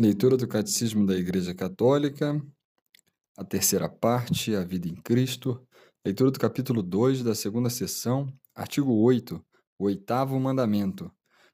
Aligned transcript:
Leitura 0.00 0.34
do 0.34 0.48
Catecismo 0.48 1.04
da 1.04 1.14
Igreja 1.14 1.54
Católica, 1.54 2.42
a 3.36 3.44
terceira 3.44 3.86
parte, 3.86 4.56
a 4.56 4.64
vida 4.64 4.88
em 4.88 4.94
Cristo. 4.94 5.62
Leitura 6.02 6.30
do 6.30 6.40
capítulo 6.40 6.82
2 6.82 7.22
da 7.22 7.34
segunda 7.34 7.68
sessão, 7.68 8.32
artigo 8.54 8.94
8, 8.94 9.44
o 9.78 9.84
oitavo 9.84 10.40
mandamento. 10.40 11.12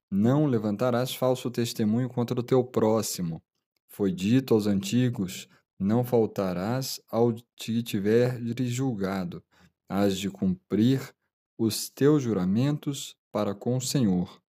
Não 0.08 0.46
levantarás 0.46 1.12
falso 1.12 1.50
testemunho 1.50 2.08
contra 2.08 2.38
o 2.38 2.42
teu 2.42 2.62
próximo. 2.62 3.42
Foi 3.88 4.12
dito 4.12 4.54
aos 4.54 4.68
antigos: 4.68 5.48
não 5.76 6.04
faltarás 6.04 7.00
ao 7.10 7.34
que 7.56 7.82
tiveres 7.82 8.70
julgado. 8.70 9.42
Hás 9.88 10.16
de 10.16 10.30
cumprir 10.30 11.00
os 11.58 11.90
teus 11.90 12.22
juramentos 12.22 13.16
para 13.32 13.56
com 13.56 13.76
o 13.76 13.80
Senhor. 13.80 14.40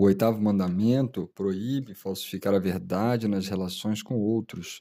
O 0.00 0.04
oitavo 0.04 0.40
mandamento 0.40 1.30
proíbe 1.34 1.92
falsificar 1.92 2.54
a 2.54 2.58
verdade 2.58 3.28
nas 3.28 3.48
relações 3.48 4.02
com 4.02 4.14
outros. 4.18 4.80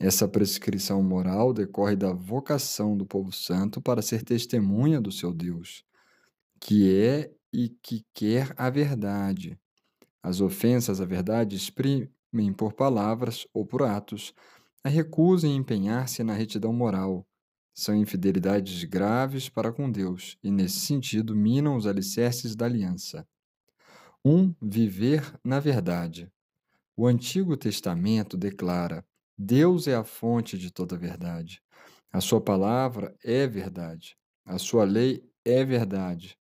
Essa 0.00 0.26
prescrição 0.26 1.02
moral 1.02 1.52
decorre 1.52 1.94
da 1.94 2.14
vocação 2.14 2.96
do 2.96 3.04
povo 3.04 3.30
santo 3.30 3.78
para 3.78 4.00
ser 4.00 4.22
testemunha 4.22 5.02
do 5.02 5.12
seu 5.12 5.34
Deus, 5.34 5.84
que 6.58 6.98
é 6.98 7.30
e 7.52 7.68
que 7.68 8.06
quer 8.14 8.54
a 8.56 8.70
verdade. 8.70 9.60
As 10.22 10.40
ofensas 10.40 10.98
à 10.98 11.04
verdade 11.04 11.54
exprimem 11.54 12.50
por 12.56 12.72
palavras 12.72 13.46
ou 13.52 13.66
por 13.66 13.82
atos 13.82 14.32
a 14.82 14.88
recusa 14.88 15.46
em 15.46 15.56
empenhar-se 15.56 16.24
na 16.24 16.32
retidão 16.32 16.72
moral. 16.72 17.26
São 17.74 17.94
infidelidades 17.94 18.82
graves 18.84 19.50
para 19.50 19.70
com 19.70 19.92
Deus 19.92 20.38
e, 20.42 20.50
nesse 20.50 20.80
sentido, 20.80 21.36
minam 21.36 21.76
os 21.76 21.86
alicerces 21.86 22.56
da 22.56 22.64
aliança. 22.64 23.28
1. 24.28 24.30
Um, 24.30 24.54
viver 24.60 25.34
na 25.42 25.58
verdade. 25.58 26.30
O 26.94 27.06
Antigo 27.06 27.56
Testamento 27.56 28.36
declara: 28.36 29.02
Deus 29.38 29.88
é 29.88 29.94
a 29.94 30.04
fonte 30.04 30.58
de 30.58 30.70
toda 30.70 30.98
verdade. 30.98 31.62
A 32.12 32.20
sua 32.20 32.38
palavra 32.38 33.16
é 33.24 33.46
verdade. 33.46 34.18
A 34.44 34.58
sua 34.58 34.84
lei 34.84 35.24
é 35.46 35.64
verdade. 35.64 36.36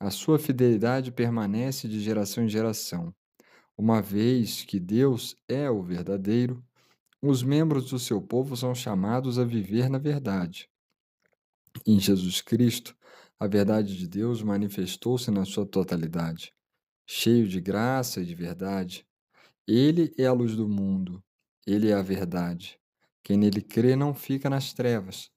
A 0.00 0.10
sua 0.10 0.38
fidelidade 0.38 1.12
permanece 1.12 1.86
de 1.86 2.00
geração 2.00 2.42
em 2.42 2.48
geração. 2.48 3.14
Uma 3.76 4.00
vez 4.00 4.62
que 4.62 4.80
Deus 4.80 5.36
é 5.46 5.70
o 5.70 5.82
verdadeiro, 5.82 6.64
os 7.20 7.42
membros 7.42 7.90
do 7.90 7.98
seu 7.98 8.22
povo 8.22 8.56
são 8.56 8.74
chamados 8.74 9.38
a 9.38 9.44
viver 9.44 9.90
na 9.90 9.98
verdade. 9.98 10.70
Em 11.86 12.00
Jesus 12.00 12.40
Cristo, 12.40 12.96
a 13.38 13.46
verdade 13.46 13.94
de 13.94 14.08
Deus 14.08 14.42
manifestou-se 14.42 15.30
na 15.30 15.44
sua 15.44 15.66
totalidade 15.66 16.55
cheio 17.06 17.46
de 17.46 17.60
graça 17.60 18.20
e 18.20 18.26
de 18.26 18.34
verdade. 18.34 19.06
Ele 19.66 20.12
é 20.18 20.26
a 20.26 20.32
luz 20.32 20.56
do 20.56 20.68
mundo, 20.68 21.22
ele 21.66 21.88
é 21.88 21.94
a 21.94 22.02
verdade. 22.02 22.78
Quem 23.22 23.36
nele 23.36 23.62
crê 23.62 23.96
não 23.96 24.12
fica 24.12 24.50
nas 24.50 24.72
trevas. 24.72 25.30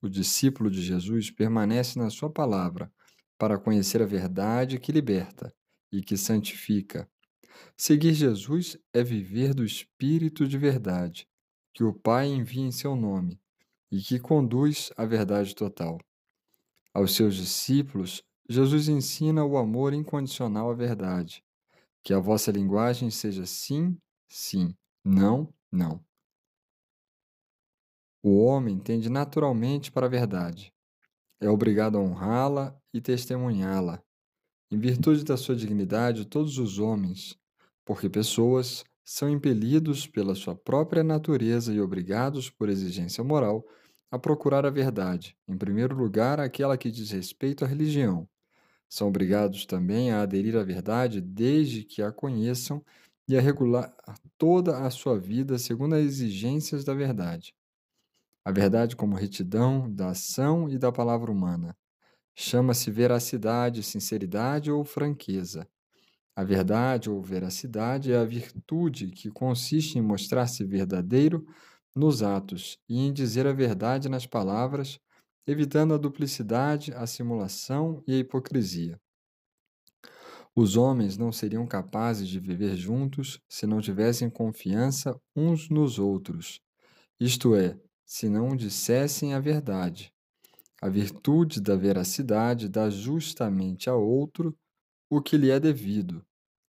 O 0.00 0.08
discípulo 0.08 0.70
de 0.70 0.82
Jesus 0.82 1.30
permanece 1.30 1.98
na 1.98 2.10
sua 2.10 2.30
palavra 2.30 2.92
para 3.38 3.58
conhecer 3.58 4.02
a 4.02 4.06
verdade 4.06 4.78
que 4.78 4.92
liberta 4.92 5.54
e 5.92 6.02
que 6.02 6.16
santifica. 6.16 7.08
Seguir 7.76 8.14
Jesus 8.14 8.76
é 8.92 9.02
viver 9.02 9.54
do 9.54 9.64
Espírito 9.64 10.46
de 10.46 10.58
verdade, 10.58 11.28
que 11.72 11.84
o 11.84 11.92
Pai 11.92 12.26
envia 12.28 12.62
em 12.62 12.72
seu 12.72 12.94
nome 12.94 13.40
e 13.90 14.00
que 14.00 14.18
conduz 14.18 14.92
à 14.96 15.04
verdade 15.04 15.54
total. 15.54 15.98
Aos 16.92 17.14
seus 17.14 17.36
discípulos, 17.36 18.22
Jesus 18.48 18.88
ensina 18.88 19.44
o 19.44 19.56
amor 19.56 19.94
incondicional 19.94 20.70
à 20.70 20.74
verdade. 20.74 21.42
Que 22.02 22.12
a 22.12 22.18
vossa 22.18 22.50
linguagem 22.50 23.10
seja 23.10 23.46
sim, 23.46 23.96
sim, 24.28 24.74
não, 25.04 25.52
não. 25.72 26.04
O 28.22 28.44
homem 28.44 28.78
tende 28.78 29.08
naturalmente 29.08 29.90
para 29.90 30.06
a 30.06 30.10
verdade. 30.10 30.72
É 31.40 31.48
obrigado 31.48 31.96
a 31.96 32.00
honrá-la 32.00 32.78
e 32.92 33.00
testemunhá-la. 33.00 34.02
Em 34.70 34.78
virtude 34.78 35.24
da 35.24 35.36
sua 35.36 35.54
dignidade, 35.54 36.24
todos 36.24 36.58
os 36.58 36.78
homens, 36.78 37.38
porque 37.84 38.08
pessoas, 38.08 38.84
são 39.04 39.28
impelidos 39.28 40.06
pela 40.06 40.34
sua 40.34 40.54
própria 40.54 41.04
natureza 41.04 41.72
e 41.72 41.80
obrigados 41.80 42.48
por 42.48 42.70
exigência 42.70 43.22
moral 43.22 43.64
a 44.10 44.18
procurar 44.18 44.64
a 44.64 44.70
verdade, 44.70 45.36
em 45.46 45.58
primeiro 45.58 45.94
lugar 45.94 46.40
aquela 46.40 46.78
que 46.78 46.90
diz 46.90 47.10
respeito 47.10 47.64
à 47.64 47.68
religião, 47.68 48.26
são 48.94 49.08
obrigados 49.08 49.66
também 49.66 50.12
a 50.12 50.22
aderir 50.22 50.56
à 50.56 50.62
verdade 50.62 51.20
desde 51.20 51.82
que 51.82 52.00
a 52.00 52.12
conheçam 52.12 52.80
e 53.28 53.36
a 53.36 53.40
regular 53.40 53.92
toda 54.38 54.86
a 54.86 54.90
sua 54.90 55.18
vida 55.18 55.58
segundo 55.58 55.96
as 55.96 56.02
exigências 56.02 56.84
da 56.84 56.94
verdade. 56.94 57.52
A 58.44 58.52
verdade 58.52 58.94
como 58.94 59.16
retidão 59.16 59.92
da 59.92 60.10
ação 60.10 60.68
e 60.68 60.78
da 60.78 60.92
palavra 60.92 61.32
humana. 61.32 61.76
Chama-se 62.36 62.88
veracidade, 62.88 63.82
sinceridade 63.82 64.70
ou 64.70 64.84
franqueza. 64.84 65.66
A 66.36 66.44
verdade 66.44 67.10
ou 67.10 67.20
veracidade 67.20 68.12
é 68.12 68.16
a 68.16 68.24
virtude 68.24 69.08
que 69.08 69.28
consiste 69.28 69.98
em 69.98 70.02
mostrar-se 70.02 70.62
verdadeiro 70.64 71.44
nos 71.96 72.22
atos 72.22 72.78
e 72.88 73.00
em 73.00 73.12
dizer 73.12 73.44
a 73.44 73.52
verdade 73.52 74.08
nas 74.08 74.24
palavras 74.24 75.00
evitando 75.46 75.92
a 75.92 75.98
duplicidade, 75.98 76.92
a 76.94 77.06
simulação 77.06 78.02
e 78.06 78.14
a 78.14 78.18
hipocrisia. 78.18 78.98
Os 80.56 80.76
homens 80.76 81.18
não 81.18 81.32
seriam 81.32 81.66
capazes 81.66 82.28
de 82.28 82.38
viver 82.38 82.76
juntos 82.76 83.40
se 83.48 83.66
não 83.66 83.80
tivessem 83.80 84.30
confiança 84.30 85.20
uns 85.36 85.68
nos 85.68 85.98
outros, 85.98 86.60
isto 87.20 87.54
é, 87.54 87.78
se 88.06 88.28
não 88.28 88.56
dissessem 88.56 89.34
a 89.34 89.40
verdade. 89.40 90.12
A 90.80 90.88
virtude 90.88 91.60
da 91.60 91.76
veracidade 91.76 92.68
dá 92.68 92.88
justamente 92.88 93.90
a 93.90 93.94
outro 93.94 94.56
o 95.10 95.20
que 95.20 95.36
lhe 95.36 95.50
é 95.50 95.58
devido. 95.58 96.24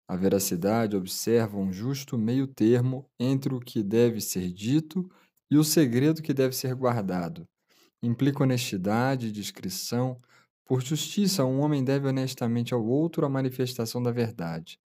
A 0.07 0.15
veracidade 0.15 0.95
observa 0.95 1.57
um 1.57 1.71
justo 1.71 2.17
meio 2.17 2.47
termo 2.47 3.09
entre 3.19 3.53
o 3.53 3.59
que 3.59 3.83
deve 3.83 4.21
ser 4.21 4.51
dito 4.51 5.09
e 5.49 5.57
o 5.57 5.63
segredo 5.63 6.21
que 6.21 6.33
deve 6.33 6.55
ser 6.55 6.73
guardado 6.75 7.47
implica 8.01 8.43
honestidade 8.43 9.31
discrição. 9.31 10.17
Por 10.65 10.81
justiça, 10.81 11.45
um 11.45 11.59
homem 11.59 11.83
deve 11.83 12.07
honestamente 12.07 12.73
ao 12.73 12.85
outro 12.85 13.25
a 13.25 13.29
manifestação 13.29 14.01
da 14.01 14.11
verdade. 14.11 14.79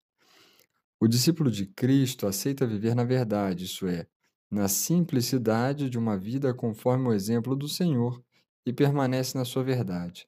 O 1.00 1.06
discípulo 1.06 1.50
de 1.50 1.66
Cristo 1.66 2.26
aceita 2.26 2.66
viver 2.66 2.94
na 2.94 3.04
verdade, 3.04 3.64
isso 3.64 3.86
é, 3.86 4.06
na 4.50 4.66
simplicidade 4.66 5.88
de 5.88 5.98
uma 5.98 6.16
vida 6.16 6.52
conforme 6.52 7.08
o 7.08 7.12
exemplo 7.12 7.54
do 7.54 7.68
Senhor 7.68 8.22
e 8.66 8.72
permanece 8.72 9.36
na 9.36 9.44
sua 9.44 9.62
verdade. 9.62 10.26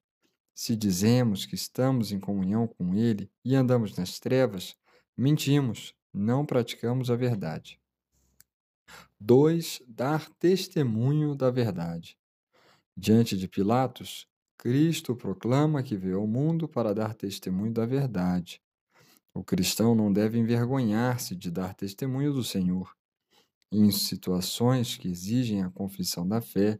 Se 0.55 0.77
dizemos 0.77 1.47
que 1.47 1.55
estamos 1.55 2.13
em 2.13 2.21
comunhão 2.21 2.69
com 2.69 2.95
Ele 2.95 3.31
e 3.45 3.57
andamos 3.57 3.97
nas 3.97 4.21
trevas, 4.21 4.77
mentimos, 5.17 5.95
não 6.13 6.45
praticamos 6.45 7.11
a 7.11 7.17
verdade. 7.17 7.81
2. 9.19 9.83
Dar 9.89 10.29
testemunho 10.39 11.35
da 11.35 11.51
verdade. 11.51 12.20
Diante 13.03 13.35
de 13.35 13.49
Pilatos, 13.49 14.27
Cristo 14.59 15.17
proclama 15.17 15.83
que 15.83 15.97
veio 15.97 16.19
ao 16.19 16.27
mundo 16.27 16.69
para 16.69 16.93
dar 16.93 17.15
testemunho 17.15 17.73
da 17.73 17.87
verdade. 17.87 18.61
O 19.33 19.43
cristão 19.43 19.95
não 19.95 20.13
deve 20.13 20.39
envergonhar-se 20.39 21.35
de 21.35 21.51
dar 21.51 21.73
testemunho 21.73 22.31
do 22.31 22.45
Senhor. 22.45 22.95
Em 23.73 23.91
situações 23.91 24.99
que 24.99 25.09
exigem 25.09 25.63
a 25.63 25.71
confissão 25.71 26.29
da 26.29 26.43
fé, 26.43 26.79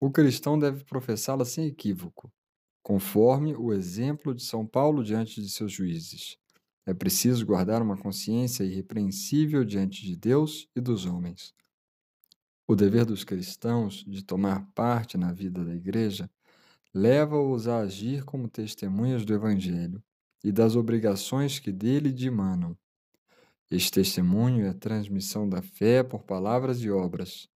o 0.00 0.08
cristão 0.08 0.56
deve 0.56 0.84
professá-la 0.84 1.44
sem 1.44 1.66
equívoco, 1.66 2.32
conforme 2.80 3.56
o 3.56 3.72
exemplo 3.72 4.32
de 4.32 4.44
São 4.44 4.64
Paulo 4.64 5.02
diante 5.02 5.42
de 5.42 5.50
seus 5.50 5.72
juízes. 5.72 6.36
É 6.86 6.94
preciso 6.94 7.44
guardar 7.44 7.82
uma 7.82 7.96
consciência 7.96 8.62
irrepreensível 8.62 9.64
diante 9.64 10.04
de 10.04 10.14
Deus 10.14 10.68
e 10.76 10.80
dos 10.80 11.06
homens. 11.06 11.52
O 12.68 12.74
dever 12.74 13.04
dos 13.04 13.22
cristãos 13.22 14.04
de 14.08 14.24
tomar 14.24 14.66
parte 14.74 15.16
na 15.16 15.32
vida 15.32 15.64
da 15.64 15.72
Igreja 15.72 16.28
leva-os 16.92 17.68
a 17.68 17.78
agir 17.78 18.24
como 18.24 18.48
testemunhas 18.48 19.24
do 19.24 19.32
Evangelho 19.32 20.02
e 20.42 20.50
das 20.50 20.74
obrigações 20.74 21.60
que 21.60 21.70
dele 21.70 22.10
dimanam. 22.10 22.76
Este 23.70 23.92
testemunho 23.92 24.66
é 24.66 24.70
a 24.70 24.74
transmissão 24.74 25.48
da 25.48 25.62
fé 25.62 26.02
por 26.02 26.24
palavras 26.24 26.82
e 26.82 26.90
obras. 26.90 27.48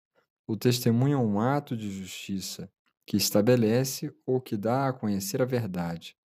O 0.46 0.56
testemunho 0.56 1.14
é 1.14 1.18
um 1.18 1.40
ato 1.40 1.76
de 1.76 1.90
justiça 1.90 2.70
que 3.04 3.16
estabelece 3.16 4.14
ou 4.24 4.40
que 4.40 4.56
dá 4.56 4.88
a 4.88 4.92
conhecer 4.92 5.42
a 5.42 5.44
verdade. 5.44 6.16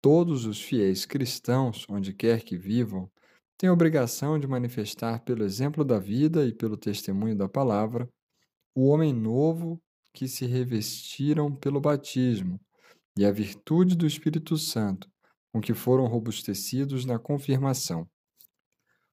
Todos 0.00 0.44
os 0.44 0.62
fiéis 0.62 1.04
cristãos, 1.04 1.84
onde 1.88 2.12
quer 2.12 2.42
que 2.42 2.56
vivam, 2.56 3.10
tem 3.58 3.68
a 3.68 3.72
obrigação 3.72 4.38
de 4.38 4.46
manifestar 4.46 5.20
pelo 5.20 5.44
exemplo 5.44 5.84
da 5.84 5.98
vida 5.98 6.44
e 6.44 6.52
pelo 6.52 6.76
testemunho 6.76 7.36
da 7.36 7.48
palavra 7.48 8.08
o 8.74 8.88
homem 8.88 9.12
novo 9.12 9.80
que 10.12 10.28
se 10.28 10.44
revestiram 10.44 11.54
pelo 11.54 11.80
batismo 11.80 12.60
e 13.16 13.24
a 13.24 13.32
virtude 13.32 13.96
do 13.96 14.06
Espírito 14.06 14.58
Santo, 14.58 15.10
com 15.50 15.60
que 15.60 15.72
foram 15.72 16.06
robustecidos 16.06 17.06
na 17.06 17.18
confirmação. 17.18 18.06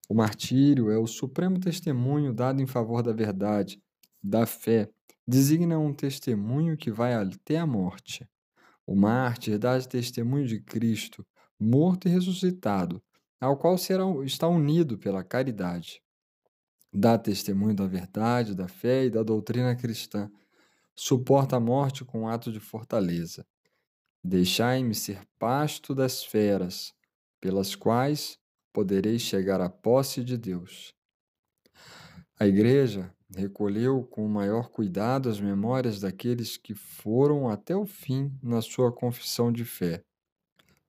O 0.09 0.13
martírio 0.13 0.91
é 0.91 0.97
o 0.97 1.07
supremo 1.07 1.59
testemunho 1.59 2.33
dado 2.33 2.61
em 2.61 2.67
favor 2.67 3.01
da 3.01 3.13
verdade, 3.13 3.81
da 4.21 4.45
fé. 4.45 4.89
Designa 5.25 5.79
um 5.79 5.93
testemunho 5.93 6.75
que 6.75 6.91
vai 6.91 7.13
até 7.13 7.57
a 7.57 7.65
morte. 7.65 8.27
O 8.85 8.93
mártir 8.93 9.57
dá 9.57 9.79
testemunho 9.79 10.45
de 10.45 10.59
Cristo, 10.59 11.25
morto 11.57 12.09
e 12.09 12.11
ressuscitado, 12.11 13.01
ao 13.43 13.57
qual 13.57 13.77
será, 13.77 14.03
está 14.23 14.47
unido 14.47 14.97
pela 14.97 15.23
caridade. 15.23 16.01
Dá 16.93 17.17
testemunho 17.17 17.75
da 17.75 17.85
verdade, 17.85 18.55
da 18.55 18.67
fé 18.67 19.05
e 19.05 19.09
da 19.09 19.21
doutrina 19.21 19.75
cristã. 19.75 20.31
Suporta 20.95 21.57
a 21.57 21.59
morte 21.59 22.05
com 22.05 22.21
um 22.21 22.27
ato 22.27 22.51
de 22.51 22.59
fortaleza. 22.59 23.45
Deixai-me 24.23 24.95
ser 24.95 25.25
pasto 25.37 25.93
das 25.93 26.23
feras, 26.23 26.93
pelas 27.41 27.75
quais 27.75 28.37
podereis 28.71 29.21
chegar 29.21 29.59
à 29.59 29.69
posse 29.69 30.23
de 30.23 30.37
Deus. 30.37 30.93
A 32.39 32.47
Igreja 32.47 33.13
recolheu 33.35 34.03
com 34.03 34.25
o 34.25 34.29
maior 34.29 34.69
cuidado 34.69 35.27
as 35.27 35.41
memórias 35.41 35.99
daqueles 35.99 36.55
que 36.55 36.73
foram 36.73 37.49
até 37.49 37.75
o 37.75 37.85
fim 37.85 38.31
na 38.41 38.61
sua 38.61 38.91
confissão 38.91 39.51
de 39.51 39.65
fé. 39.65 40.03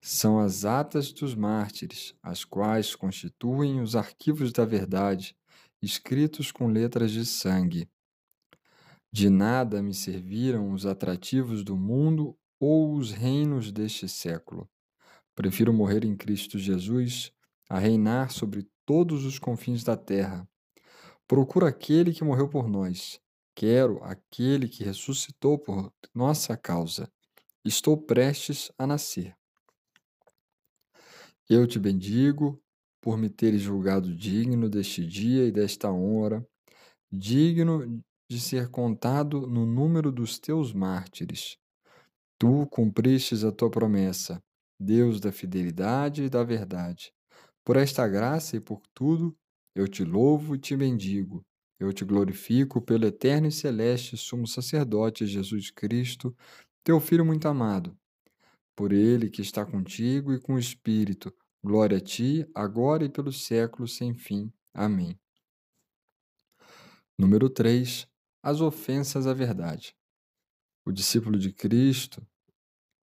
São 0.06 0.38
as 0.38 0.66
atas 0.66 1.10
dos 1.14 1.34
mártires, 1.34 2.14
as 2.22 2.44
quais 2.44 2.94
constituem 2.94 3.80
os 3.80 3.96
arquivos 3.96 4.52
da 4.52 4.62
verdade, 4.62 5.34
escritos 5.80 6.52
com 6.52 6.66
letras 6.66 7.10
de 7.10 7.24
sangue. 7.24 7.88
De 9.10 9.30
nada 9.30 9.82
me 9.82 9.94
serviram 9.94 10.72
os 10.72 10.84
atrativos 10.84 11.64
do 11.64 11.74
mundo 11.74 12.36
ou 12.60 12.92
os 12.92 13.12
reinos 13.12 13.72
deste 13.72 14.06
século. 14.06 14.68
Prefiro 15.34 15.72
morrer 15.72 16.04
em 16.04 16.14
Cristo 16.14 16.58
Jesus 16.58 17.32
a 17.66 17.78
reinar 17.78 18.30
sobre 18.30 18.68
todos 18.84 19.24
os 19.24 19.38
confins 19.38 19.82
da 19.82 19.96
terra. 19.96 20.46
Procuro 21.26 21.64
aquele 21.64 22.12
que 22.12 22.22
morreu 22.22 22.46
por 22.46 22.68
nós. 22.68 23.18
Quero 23.54 24.04
aquele 24.04 24.68
que 24.68 24.84
ressuscitou 24.84 25.58
por 25.58 25.90
nossa 26.14 26.58
causa. 26.58 27.10
Estou 27.64 27.96
prestes 27.96 28.70
a 28.76 28.86
nascer. 28.86 29.34
Eu 31.48 31.66
te 31.66 31.78
bendigo 31.78 32.58
por 33.02 33.18
me 33.18 33.28
teres 33.28 33.60
julgado 33.60 34.14
digno 34.14 34.66
deste 34.66 35.06
dia 35.06 35.46
e 35.46 35.52
desta 35.52 35.90
hora, 35.90 36.42
digno 37.12 38.02
de 38.30 38.40
ser 38.40 38.70
contado 38.70 39.46
no 39.46 39.66
número 39.66 40.10
dos 40.10 40.38
teus 40.38 40.72
mártires. 40.72 41.58
Tu 42.38 42.66
cumpristes 42.68 43.44
a 43.44 43.52
tua 43.52 43.70
promessa, 43.70 44.42
Deus 44.80 45.20
da 45.20 45.30
fidelidade 45.30 46.24
e 46.24 46.30
da 46.30 46.42
verdade. 46.42 47.12
Por 47.62 47.76
esta 47.76 48.08
graça 48.08 48.56
e 48.56 48.60
por 48.60 48.80
tudo, 48.94 49.36
eu 49.74 49.86
te 49.86 50.02
louvo 50.02 50.54
e 50.54 50.58
te 50.58 50.74
bendigo. 50.74 51.42
Eu 51.78 51.92
te 51.92 52.06
glorifico 52.06 52.80
pelo 52.80 53.04
eterno 53.04 53.48
e 53.48 53.52
celeste 53.52 54.16
sumo 54.16 54.46
sacerdote 54.46 55.26
Jesus 55.26 55.70
Cristo, 55.70 56.34
teu 56.82 56.98
Filho 57.00 57.24
muito 57.24 57.46
amado. 57.46 57.94
Por 58.76 58.92
ele 58.92 59.30
que 59.30 59.40
está 59.40 59.64
contigo 59.64 60.32
e 60.32 60.40
com 60.40 60.54
o 60.54 60.58
Espírito, 60.58 61.32
glória 61.62 61.98
a 61.98 62.00
ti, 62.00 62.46
agora 62.54 63.04
e 63.04 63.08
pelos 63.08 63.44
séculos 63.44 63.96
sem 63.96 64.14
fim. 64.14 64.52
Amém. 64.72 65.18
Número 67.18 67.48
3. 67.48 68.08
As 68.42 68.60
ofensas 68.60 69.26
à 69.26 69.32
verdade. 69.32 69.94
O 70.84 70.90
discípulo 70.90 71.38
de 71.38 71.52
Cristo 71.52 72.26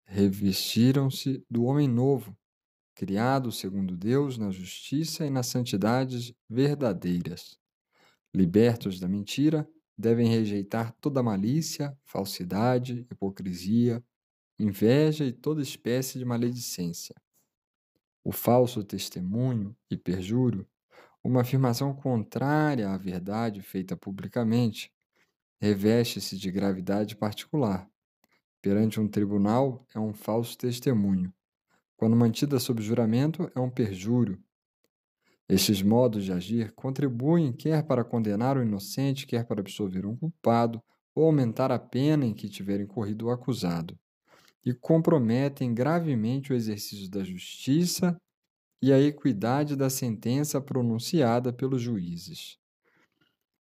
revestiram-se 0.05 1.44
do 1.49 1.62
homem 1.62 1.87
novo, 1.87 2.37
criado 2.94 3.52
segundo 3.52 3.96
Deus 3.96 4.37
na 4.37 4.50
justiça 4.50 5.25
e 5.25 5.31
nas 5.31 5.46
santidades 5.46 6.34
verdadeiras. 6.49 7.56
Libertos 8.34 8.99
da 8.99 9.08
mentira, 9.08 9.69
devem 9.96 10.28
rejeitar 10.28 10.93
toda 11.00 11.23
malícia, 11.23 11.96
falsidade, 12.05 13.06
hipocrisia, 13.11 14.02
inveja 14.62 15.25
e 15.25 15.33
toda 15.33 15.62
espécie 15.62 16.19
de 16.19 16.25
maledicência. 16.25 17.15
O 18.23 18.33
falso 18.33 18.85
testemunho 18.85 19.77
e 19.91 19.97
perjúrio, 19.97 20.67
uma 21.23 21.41
afirmação 21.41 21.95
contrária 21.95 22.91
à 22.91 22.97
verdade 22.97 23.62
feita 23.62 23.97
publicamente, 23.97 24.93
reveste-se 25.61 26.37
de 26.37 26.51
gravidade 26.51 27.17
particular. 27.17 27.89
Perante 28.62 29.01
um 29.01 29.09
tribunal, 29.09 29.87
é 29.95 29.99
um 29.99 30.12
falso 30.12 30.57
testemunho 30.57 31.33
quando 32.01 32.17
mantida 32.17 32.59
sob 32.59 32.81
juramento, 32.81 33.53
é 33.55 33.61
um 33.61 33.69
perjúrio. 33.69 34.43
Estes 35.47 35.83
modos 35.83 36.25
de 36.25 36.33
agir 36.33 36.73
contribuem 36.73 37.53
quer 37.53 37.83
para 37.83 38.03
condenar 38.03 38.57
o 38.57 38.62
inocente, 38.62 39.27
quer 39.27 39.45
para 39.45 39.61
absolver 39.61 40.07
um 40.07 40.17
culpado, 40.17 40.83
ou 41.15 41.27
aumentar 41.27 41.71
a 41.71 41.79
pena 41.79 42.25
em 42.25 42.33
que 42.33 42.49
tiver 42.49 42.81
incorrido 42.81 43.27
o 43.27 43.31
acusado, 43.31 43.99
e 44.65 44.75
comprometem 44.75 45.75
gravemente 45.75 46.53
o 46.53 46.57
exercício 46.57 47.11
da 47.11 47.25
justiça 47.25 48.17
e 48.83 48.93
a 48.93 49.01
equidade 49.01 49.77
da 49.77 49.91
sentença 49.91 50.61
pronunciada 50.61 51.53
pelos 51.53 51.83
juízes. 51.83 52.59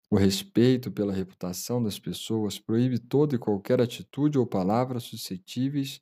O 0.09 0.15
respeito 0.15 0.91
pela 0.91 1.13
reputação 1.13 1.83
das 1.83 1.99
pessoas 1.99 2.59
proíbe 2.59 2.99
toda 2.99 3.35
e 3.35 3.39
qualquer 3.39 3.81
atitude 3.81 4.37
ou 4.37 4.47
palavra 4.47 4.99
suscetíveis 4.99 5.99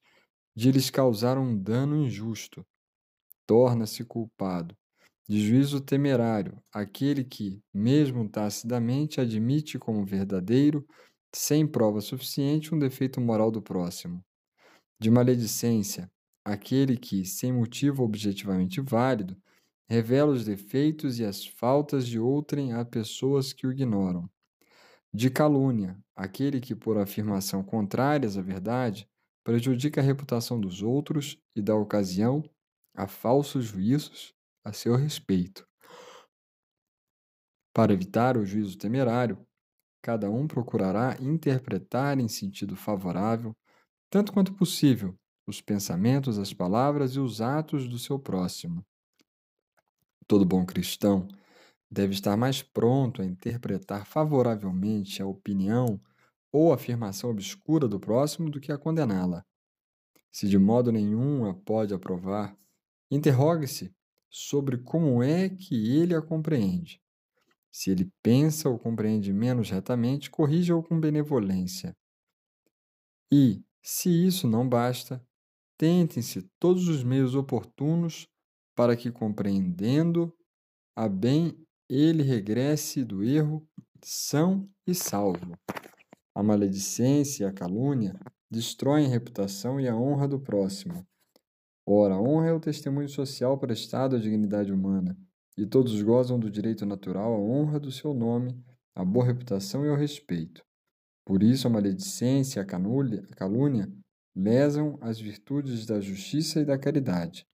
de 0.55 0.71
lhes 0.71 0.89
causar 0.89 1.37
um 1.37 1.57
dano 1.57 1.97
injusto. 1.97 2.65
Torna-se 3.47 4.03
culpado. 4.03 4.75
De 5.27 5.45
juízo 5.45 5.81
temerário, 5.81 6.59
aquele 6.73 7.23
que, 7.23 7.61
mesmo 7.73 8.29
tacidamente, 8.29 9.21
admite 9.21 9.79
como 9.79 10.05
verdadeiro, 10.05 10.85
sem 11.33 11.67
prova 11.67 12.01
suficiente, 12.01 12.75
um 12.75 12.79
defeito 12.79 13.21
moral 13.21 13.51
do 13.51 13.61
próximo. 13.61 14.24
De 14.99 15.11
maledicência, 15.11 16.09
aquele 16.43 16.97
que, 16.97 17.25
sem 17.25 17.51
motivo 17.51 18.03
objetivamente 18.03 18.79
válido, 18.81 19.35
revela 19.89 20.31
os 20.31 20.45
defeitos 20.45 21.19
e 21.19 21.25
as 21.25 21.45
faltas 21.45 22.07
de 22.07 22.19
outrem 22.19 22.73
a 22.73 22.83
pessoas 22.83 23.53
que 23.53 23.67
o 23.67 23.71
ignoram. 23.71 24.29
De 25.13 25.29
calúnia, 25.29 25.97
aquele 26.15 26.59
que, 26.59 26.75
por 26.75 26.97
afirmação 26.97 27.63
contrárias 27.63 28.37
à 28.37 28.41
verdade, 28.41 29.07
prejudica 29.43 30.01
a 30.01 30.03
reputação 30.03 30.59
dos 30.59 30.81
outros 30.81 31.37
e 31.55 31.61
dá 31.61 31.75
ocasião 31.75 32.43
a 32.95 33.07
falsos 33.07 33.65
juízos 33.65 34.33
a 34.63 34.73
seu 34.73 34.95
respeito. 34.95 35.67
Para 37.73 37.93
evitar 37.93 38.37
o 38.37 38.45
juízo 38.45 38.77
temerário, 38.77 39.45
cada 40.01 40.29
um 40.29 40.47
procurará 40.47 41.17
interpretar 41.19 42.19
em 42.19 42.27
sentido 42.27 42.75
favorável, 42.75 43.55
tanto 44.09 44.31
quanto 44.31 44.53
possível, 44.53 45.15
os 45.47 45.61
pensamentos, 45.61 46.37
as 46.37 46.53
palavras 46.53 47.15
e 47.15 47.19
os 47.19 47.41
atos 47.41 47.87
do 47.87 47.99
seu 47.99 48.19
próximo. 48.19 48.85
Todo 50.27 50.45
bom 50.45 50.65
cristão 50.65 51.27
deve 51.89 52.13
estar 52.13 52.35
mais 52.35 52.61
pronto 52.61 53.21
a 53.21 53.25
interpretar 53.25 54.05
favoravelmente 54.05 55.21
a 55.21 55.25
opinião 55.25 55.99
ou 56.51 56.73
afirmação 56.73 57.29
obscura 57.29 57.87
do 57.87 57.99
próximo 57.99 58.49
do 58.49 58.59
que 58.59 58.71
a 58.71 58.77
condená-la. 58.77 59.45
Se 60.31 60.47
de 60.47 60.57
modo 60.57 60.91
nenhum 60.91 61.45
a 61.45 61.53
pode 61.53 61.93
aprovar, 61.93 62.57
interrogue-se 63.11 63.93
sobre 64.29 64.77
como 64.77 65.21
é 65.23 65.49
que 65.49 65.95
ele 65.97 66.15
a 66.15 66.21
compreende. 66.21 67.01
Se 67.71 67.91
ele 67.91 68.09
pensa 68.23 68.69
ou 68.69 68.79
compreende 68.79 69.33
menos 69.33 69.69
retamente, 69.69 70.29
corrija-o 70.29 70.81
com 70.81 70.99
benevolência. 70.99 71.95
E, 73.31 73.64
se 73.87 74.09
isso 74.09 74.47
não 74.47 74.67
basta, 74.67 75.23
tentem-se 75.77 76.41
todos 76.59 76.87
os 76.87 77.03
meios 77.03 77.35
oportunos 77.35 78.27
para 78.75 78.95
que, 78.97 79.11
compreendendo 79.11 80.35
a 80.95 81.07
bem, 81.07 81.55
ele 81.87 82.23
regresse 82.23 83.03
do 83.03 83.23
erro 83.23 83.63
são 84.03 84.67
e 84.87 84.95
salvo. 84.95 85.55
A 86.33 86.41
maledicência 86.41 87.43
e 87.43 87.47
a 87.47 87.53
calúnia 87.53 88.19
destroem 88.49 89.05
a 89.05 89.09
reputação 89.09 89.79
e 89.79 89.87
a 89.87 89.95
honra 89.95 90.27
do 90.27 90.39
próximo. 90.39 91.05
Ora, 91.85 92.15
a 92.15 92.21
honra 92.21 92.47
é 92.47 92.53
o 92.53 92.59
testemunho 92.59 93.07
social 93.07 93.55
prestado 93.55 94.15
à 94.15 94.19
dignidade 94.19 94.71
humana, 94.71 95.15
e 95.55 95.63
todos 95.63 96.01
gozam 96.01 96.39
do 96.39 96.49
direito 96.49 96.87
natural 96.87 97.35
à 97.35 97.37
honra 97.37 97.79
do 97.79 97.91
seu 97.91 98.15
nome, 98.15 98.59
à 98.95 99.05
boa 99.05 99.25
reputação 99.25 99.85
e 99.85 99.89
ao 99.89 99.95
respeito. 99.95 100.65
Por 101.25 101.41
isso, 101.41 101.67
a 101.67 101.71
maledicência 101.71 102.59
e 102.59 102.61
a 102.61 102.65
calúnia 103.35 103.91
lesam 104.35 104.97
as 105.01 105.19
virtudes 105.19 105.85
da 105.85 105.99
justiça 105.99 106.59
e 106.59 106.65
da 106.65 106.77
caridade. 106.77 107.47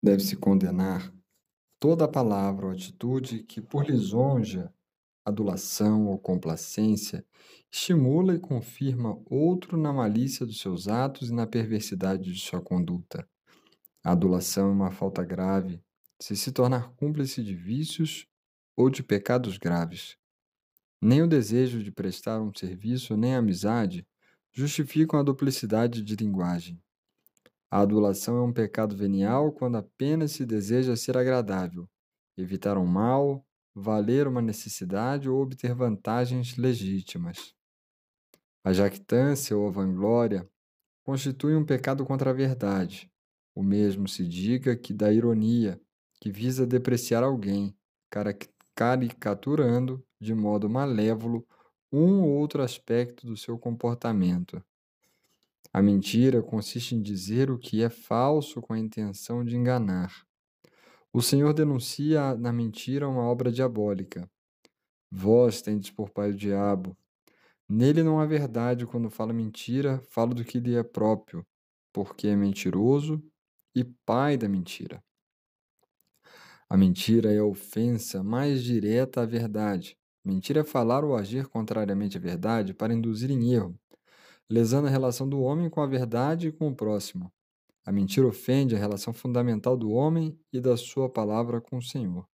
Deve-se 0.00 0.36
condenar 0.36 1.12
toda 1.80 2.06
palavra 2.06 2.66
ou 2.66 2.72
atitude 2.72 3.42
que, 3.42 3.60
por 3.60 3.84
lisonja 3.84 4.72
adulação 5.28 6.06
ou 6.06 6.18
complacência, 6.18 7.24
estimula 7.70 8.34
e 8.34 8.40
confirma 8.40 9.20
outro 9.26 9.76
na 9.76 9.92
malícia 9.92 10.46
dos 10.46 10.60
seus 10.60 10.88
atos 10.88 11.28
e 11.28 11.34
na 11.34 11.46
perversidade 11.46 12.32
de 12.32 12.40
sua 12.40 12.62
conduta. 12.62 13.28
A 14.02 14.12
adulação 14.12 14.68
é 14.68 14.72
uma 14.72 14.90
falta 14.90 15.22
grave 15.22 15.82
se 16.20 16.34
se 16.34 16.50
tornar 16.50 16.90
cúmplice 16.94 17.42
de 17.44 17.54
vícios 17.54 18.26
ou 18.76 18.90
de 18.90 19.02
pecados 19.02 19.58
graves. 19.58 20.16
Nem 21.00 21.22
o 21.22 21.28
desejo 21.28 21.82
de 21.82 21.92
prestar 21.92 22.40
um 22.40 22.52
serviço 22.52 23.16
nem 23.16 23.34
a 23.34 23.38
amizade 23.38 24.06
justificam 24.52 25.20
a 25.20 25.22
duplicidade 25.22 26.02
de 26.02 26.16
linguagem. 26.16 26.82
A 27.70 27.80
adulação 27.82 28.38
é 28.38 28.42
um 28.42 28.52
pecado 28.52 28.96
venial 28.96 29.52
quando 29.52 29.76
apenas 29.76 30.32
se 30.32 30.44
deseja 30.44 30.96
ser 30.96 31.16
agradável, 31.16 31.88
evitar 32.36 32.78
um 32.78 32.86
mal, 32.86 33.46
valer 33.74 34.26
uma 34.26 34.42
necessidade 34.42 35.28
ou 35.28 35.40
obter 35.40 35.74
vantagens 35.74 36.56
legítimas. 36.56 37.54
A 38.64 38.72
jactância 38.72 39.56
ou 39.56 39.68
a 39.68 39.70
vanglória 39.70 40.48
constituem 41.04 41.56
um 41.56 41.64
pecado 41.64 42.04
contra 42.04 42.30
a 42.30 42.34
verdade. 42.34 43.10
O 43.54 43.62
mesmo 43.62 44.08
se 44.08 44.26
diga 44.26 44.76
que 44.76 44.92
da 44.92 45.12
ironia, 45.12 45.80
que 46.20 46.30
visa 46.30 46.66
depreciar 46.66 47.22
alguém, 47.22 47.76
caricaturando 48.74 50.04
de 50.20 50.34
modo 50.34 50.68
malévolo 50.68 51.46
um 51.92 52.22
ou 52.22 52.30
outro 52.30 52.62
aspecto 52.62 53.26
do 53.26 53.36
seu 53.36 53.58
comportamento. 53.58 54.62
A 55.72 55.82
mentira 55.82 56.42
consiste 56.42 56.94
em 56.94 57.02
dizer 57.02 57.50
o 57.50 57.58
que 57.58 57.82
é 57.82 57.90
falso 57.90 58.60
com 58.60 58.72
a 58.72 58.78
intenção 58.78 59.44
de 59.44 59.56
enganar. 59.56 60.26
O 61.12 61.22
Senhor 61.22 61.52
denuncia 61.52 62.34
na 62.36 62.52
mentira 62.52 63.08
uma 63.08 63.22
obra 63.22 63.50
diabólica. 63.50 64.30
Vós 65.10 65.62
tendes 65.62 65.90
por 65.90 66.10
pai 66.10 66.30
o 66.30 66.36
diabo. 66.36 66.96
Nele 67.68 68.02
não 68.02 68.18
há 68.18 68.24
verdade 68.24 68.86
quando 68.86 69.10
fala 69.10 69.32
mentira, 69.32 70.00
fala 70.08 70.34
do 70.34 70.44
que 70.44 70.58
lhe 70.58 70.74
é 70.74 70.82
próprio, 70.82 71.46
porque 71.92 72.28
é 72.28 72.36
mentiroso 72.36 73.22
e 73.74 73.84
pai 73.84 74.36
da 74.36 74.48
mentira. 74.48 75.02
A 76.68 76.76
mentira 76.76 77.32
é 77.32 77.38
a 77.38 77.44
ofensa 77.44 78.22
mais 78.22 78.62
direta 78.62 79.22
à 79.22 79.26
verdade. 79.26 79.97
Mentira 80.28 80.60
é 80.60 80.62
falar 80.62 81.04
ou 81.04 81.16
agir 81.16 81.48
contrariamente 81.48 82.18
à 82.18 82.20
verdade 82.20 82.74
para 82.74 82.92
induzir 82.92 83.30
em 83.30 83.50
erro, 83.50 83.74
lesando 84.46 84.86
a 84.86 84.90
relação 84.90 85.26
do 85.26 85.40
homem 85.40 85.70
com 85.70 85.80
a 85.80 85.86
verdade 85.86 86.48
e 86.48 86.52
com 86.52 86.68
o 86.68 86.76
próximo. 86.76 87.32
A 87.82 87.90
mentira 87.90 88.26
ofende 88.26 88.76
a 88.76 88.78
relação 88.78 89.14
fundamental 89.14 89.74
do 89.74 89.90
homem 89.90 90.38
e 90.52 90.60
da 90.60 90.76
sua 90.76 91.08
palavra 91.08 91.62
com 91.62 91.78
o 91.78 91.82
Senhor. 91.82 92.28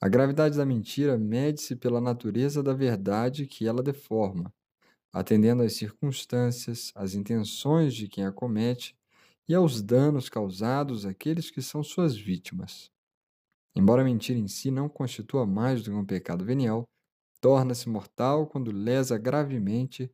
A 0.00 0.08
gravidade 0.08 0.56
da 0.56 0.66
mentira 0.66 1.16
mede-se 1.16 1.76
pela 1.76 2.00
natureza 2.00 2.60
da 2.60 2.74
verdade 2.74 3.46
que 3.46 3.68
ela 3.68 3.84
deforma, 3.84 4.52
atendendo 5.12 5.62
às 5.62 5.74
circunstâncias, 5.74 6.90
às 6.96 7.14
intenções 7.14 7.94
de 7.94 8.08
quem 8.08 8.26
a 8.26 8.32
comete 8.32 8.96
e 9.48 9.54
aos 9.54 9.80
danos 9.80 10.28
causados 10.28 11.06
àqueles 11.06 11.52
que 11.52 11.62
são 11.62 11.84
suas 11.84 12.16
vítimas. 12.16 12.90
Embora 13.80 14.02
a 14.02 14.04
mentira 14.04 14.38
em 14.38 14.46
si 14.46 14.70
não 14.70 14.90
constitua 14.90 15.46
mais 15.46 15.82
do 15.82 15.90
que 15.90 15.96
um 15.96 16.04
pecado 16.04 16.44
venial, 16.44 16.86
torna-se 17.40 17.88
mortal 17.88 18.46
quando 18.46 18.70
lesa 18.70 19.16
gravemente 19.16 20.12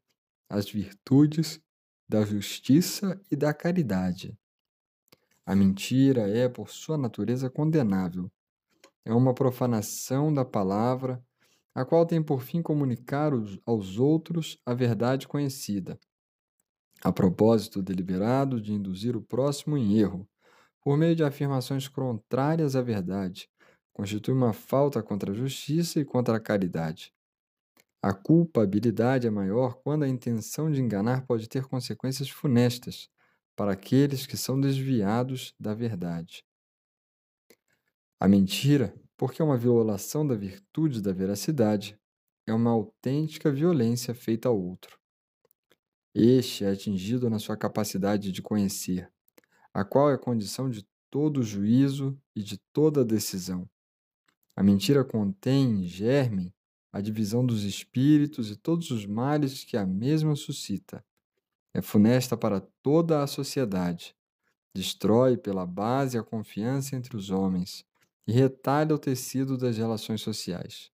as 0.48 0.70
virtudes 0.70 1.60
da 2.08 2.24
justiça 2.24 3.20
e 3.28 3.34
da 3.34 3.52
caridade. 3.52 4.38
A 5.44 5.56
mentira 5.56 6.28
é, 6.30 6.48
por 6.48 6.70
sua 6.70 6.96
natureza, 6.96 7.50
condenável. 7.50 8.30
É 9.04 9.12
uma 9.12 9.34
profanação 9.34 10.32
da 10.32 10.44
palavra, 10.44 11.20
a 11.74 11.84
qual 11.84 12.06
tem 12.06 12.22
por 12.22 12.42
fim 12.42 12.62
comunicar 12.62 13.32
aos 13.66 13.98
outros 13.98 14.56
a 14.64 14.74
verdade 14.74 15.26
conhecida, 15.26 15.98
a 17.02 17.10
propósito 17.10 17.82
deliberado 17.82 18.60
de 18.60 18.72
induzir 18.72 19.16
o 19.16 19.22
próximo 19.22 19.76
em 19.76 19.98
erro, 19.98 20.24
por 20.80 20.96
meio 20.96 21.16
de 21.16 21.24
afirmações 21.24 21.88
contrárias 21.88 22.76
à 22.76 22.80
verdade, 22.80 23.48
constitui 23.96 24.34
uma 24.34 24.52
falta 24.52 25.02
contra 25.02 25.32
a 25.32 25.34
justiça 25.34 25.98
e 25.98 26.04
contra 26.04 26.36
a 26.36 26.40
caridade. 26.40 27.14
A 28.02 28.12
culpabilidade 28.12 29.26
é 29.26 29.30
maior 29.30 29.76
quando 29.76 30.02
a 30.02 30.08
intenção 30.08 30.70
de 30.70 30.82
enganar 30.82 31.24
pode 31.24 31.48
ter 31.48 31.64
consequências 31.64 32.28
funestas 32.28 33.08
para 33.56 33.72
aqueles 33.72 34.26
que 34.26 34.36
são 34.36 34.60
desviados 34.60 35.54
da 35.58 35.72
verdade. 35.72 36.44
A 38.20 38.28
mentira, 38.28 38.94
porque 39.16 39.40
é 39.40 39.44
uma 39.44 39.56
violação 39.56 40.26
da 40.26 40.34
virtude 40.34 41.00
da 41.00 41.14
veracidade, 41.14 41.98
é 42.46 42.52
uma 42.52 42.72
autêntica 42.72 43.50
violência 43.50 44.14
feita 44.14 44.50
ao 44.50 44.60
outro. 44.60 44.98
Este 46.14 46.66
é 46.66 46.70
atingido 46.70 47.30
na 47.30 47.38
sua 47.38 47.56
capacidade 47.56 48.30
de 48.30 48.42
conhecer, 48.42 49.10
a 49.72 49.86
qual 49.86 50.10
é 50.10 50.18
condição 50.18 50.68
de 50.68 50.86
todo 51.10 51.42
juízo 51.42 52.20
e 52.34 52.42
de 52.42 52.58
toda 52.74 53.02
decisão. 53.02 53.66
A 54.56 54.62
mentira 54.62 55.04
contém 55.04 55.80
em 55.80 55.82
germe 55.84 56.52
a 56.90 57.00
divisão 57.00 57.44
dos 57.44 57.62
espíritos 57.62 58.50
e 58.50 58.56
todos 58.56 58.90
os 58.90 59.04
males 59.04 59.62
que 59.62 59.76
a 59.76 59.84
mesma 59.84 60.34
suscita. 60.34 61.04
É 61.74 61.82
funesta 61.82 62.36
para 62.36 62.60
toda 62.82 63.22
a 63.22 63.26
sociedade. 63.26 64.16
Destrói 64.74 65.36
pela 65.36 65.66
base 65.66 66.16
a 66.16 66.22
confiança 66.22 66.96
entre 66.96 67.16
os 67.16 67.30
homens 67.30 67.84
e 68.26 68.32
retalha 68.32 68.94
o 68.94 68.98
tecido 68.98 69.58
das 69.58 69.76
relações 69.76 70.22
sociais. 70.22 70.90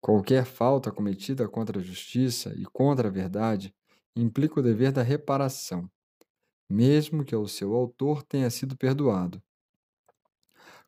Qualquer 0.00 0.44
falta 0.44 0.92
cometida 0.92 1.48
contra 1.48 1.80
a 1.80 1.82
justiça 1.82 2.54
e 2.56 2.64
contra 2.64 3.08
a 3.08 3.10
verdade 3.10 3.74
implica 4.16 4.60
o 4.60 4.62
dever 4.62 4.92
da 4.92 5.02
reparação 5.02 5.90
mesmo 6.70 7.24
que 7.24 7.34
ao 7.34 7.48
seu 7.48 7.74
autor 7.74 8.22
tenha 8.22 8.48
sido 8.48 8.76
perdoado. 8.76 9.42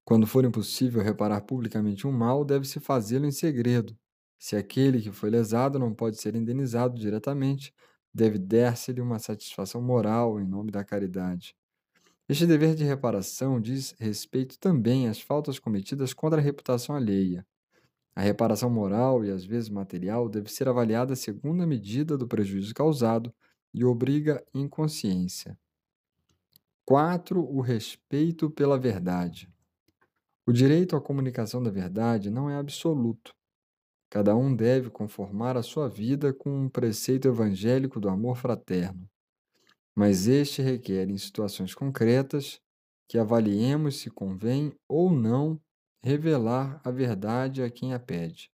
Quando 0.04 0.26
for 0.26 0.44
impossível 0.44 1.02
reparar 1.02 1.42
publicamente 1.42 2.06
um 2.06 2.12
mal, 2.12 2.44
deve-se 2.44 2.80
fazê-lo 2.80 3.26
em 3.26 3.30
segredo. 3.30 3.97
Se 4.38 4.56
aquele 4.56 5.00
que 5.00 5.12
foi 5.12 5.30
lesado 5.30 5.78
não 5.78 5.94
pode 5.94 6.21
ser 6.21 6.35
indenizado 6.35 6.99
diretamente, 6.99 7.73
deve 8.12 8.38
dar-se-lhe 8.38 9.00
uma 9.00 9.18
satisfação 9.18 9.80
moral 9.80 10.40
em 10.40 10.44
nome 10.44 10.71
da 10.71 10.85
caridade. 10.85 11.54
Este 12.28 12.47
dever 12.47 12.75
de 12.75 12.85
reparação 12.85 13.61
diz 13.61 13.94
respeito 13.99 14.59
também 14.59 15.09
às 15.09 15.21
faltas 15.21 15.59
cometidas 15.59 16.12
contra 16.12 16.40
a 16.40 16.42
reputação 16.42 16.97
alheia. 16.97 17.47
A 18.14 18.21
reparação 18.21 18.68
moral 18.68 19.25
e 19.25 19.30
às 19.30 19.44
vezes 19.44 19.68
material 19.68 20.28
deve 20.28 20.50
ser 20.50 20.68
avaliada 20.68 21.16
segundo 21.16 21.62
a 21.62 21.66
medida 21.66 22.18
do 22.18 22.28
prejuízo 22.28 22.75
causado 22.75 23.32
e 23.73 23.85
obriga 23.85 24.44
inconsciência. 24.54 25.59
4. 26.85 27.40
O 27.40 27.61
respeito 27.61 28.50
pela 28.50 28.78
verdade. 28.78 29.49
O 30.46 30.52
direito 30.52 30.94
à 30.96 31.00
comunicação 31.00 31.62
da 31.62 31.70
verdade 31.70 32.30
não 32.30 32.49
é 32.50 32.56
absoluto. 32.56 33.32
Cada 34.11 34.37
um 34.37 34.54
deve 34.54 34.90
conformar 34.90 35.56
a 35.56 35.62
sua 35.62 35.88
vida 35.88 36.32
com 36.32 36.50
um 36.50 36.68
preceito 36.68 37.28
evangélico 37.28 38.00
do 38.00 38.08
amor 38.08 38.37
fraterno. 38.37 39.08
Mas 39.96 40.28
este 40.28 40.62
requer, 40.62 41.08
em 41.11 41.18
situações 41.18 41.75
concretas, 41.75 42.61
que 43.08 43.18
avaliemos 43.18 43.96
se 43.99 44.11
convém 44.11 44.72
ou 44.88 45.11
não 45.12 45.61
revelar 46.04 46.80
a 46.84 46.90
verdade 46.90 47.62
a 47.62 47.70
quem 47.70 47.94
a 47.94 48.00
pede. 48.00 48.50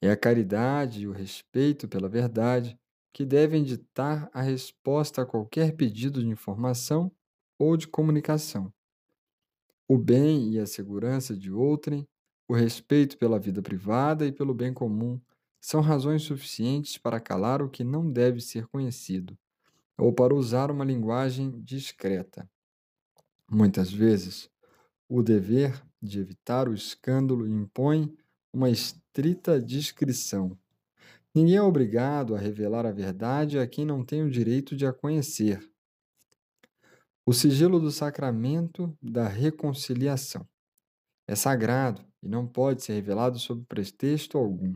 É 0.00 0.10
a 0.10 0.16
caridade 0.16 1.02
e 1.02 1.06
o 1.08 1.12
respeito 1.12 1.88
pela 1.88 2.08
verdade 2.08 2.76
que 3.12 3.24
devem 3.24 3.62
ditar 3.64 4.28
a 4.32 4.40
resposta 4.42 5.22
a 5.22 5.26
qualquer 5.26 5.74
pedido 5.76 6.20
de 6.20 6.28
informação 6.28 7.10
ou 7.58 7.76
de 7.76 7.86
comunicação. 7.88 8.72
O 9.88 9.98
bem 9.98 10.52
e 10.52 10.58
a 10.60 10.66
segurança 10.66 11.36
de 11.36 11.50
outrem, 11.50 12.06
o 12.46 12.54
respeito 12.54 13.18
pela 13.18 13.38
vida 13.40 13.60
privada 13.62 14.26
e 14.26 14.32
pelo 14.32 14.54
bem 14.54 14.72
comum 14.72 15.20
são 15.60 15.80
razões 15.80 16.22
suficientes 16.22 16.96
para 16.98 17.18
calar 17.20 17.60
o 17.62 17.68
que 17.68 17.82
não 17.82 18.10
deve 18.10 18.40
ser 18.40 18.66
conhecido, 18.68 19.36
ou 19.98 20.12
para 20.12 20.34
usar 20.34 20.70
uma 20.70 20.84
linguagem 20.84 21.60
discreta. 21.62 22.48
Muitas 23.50 23.90
vezes, 23.92 24.50
o 25.08 25.22
dever 25.22 25.82
de 26.02 26.20
evitar 26.20 26.68
o 26.68 26.74
escândalo 26.74 27.48
impõe 27.48 28.14
uma 28.52 28.70
estrita 28.70 29.60
discrição 29.60 30.58
Ninguém 31.34 31.56
é 31.56 31.62
obrigado 31.62 32.34
a 32.34 32.38
revelar 32.38 32.86
a 32.86 32.92
verdade 32.92 33.58
a 33.58 33.66
quem 33.66 33.84
não 33.84 34.04
tem 34.04 34.22
o 34.22 34.30
direito 34.30 34.76
de 34.76 34.86
a 34.86 34.92
conhecer. 34.92 35.60
O 37.28 37.32
sigilo 37.34 37.78
do 37.78 37.90
sacramento 37.90 38.96
da 39.02 39.28
reconciliação 39.28 40.48
é 41.26 41.34
sagrado 41.34 42.02
e 42.22 42.26
não 42.26 42.46
pode 42.46 42.82
ser 42.82 42.94
revelado 42.94 43.38
sob 43.38 43.66
pretexto 43.66 44.38
algum. 44.38 44.74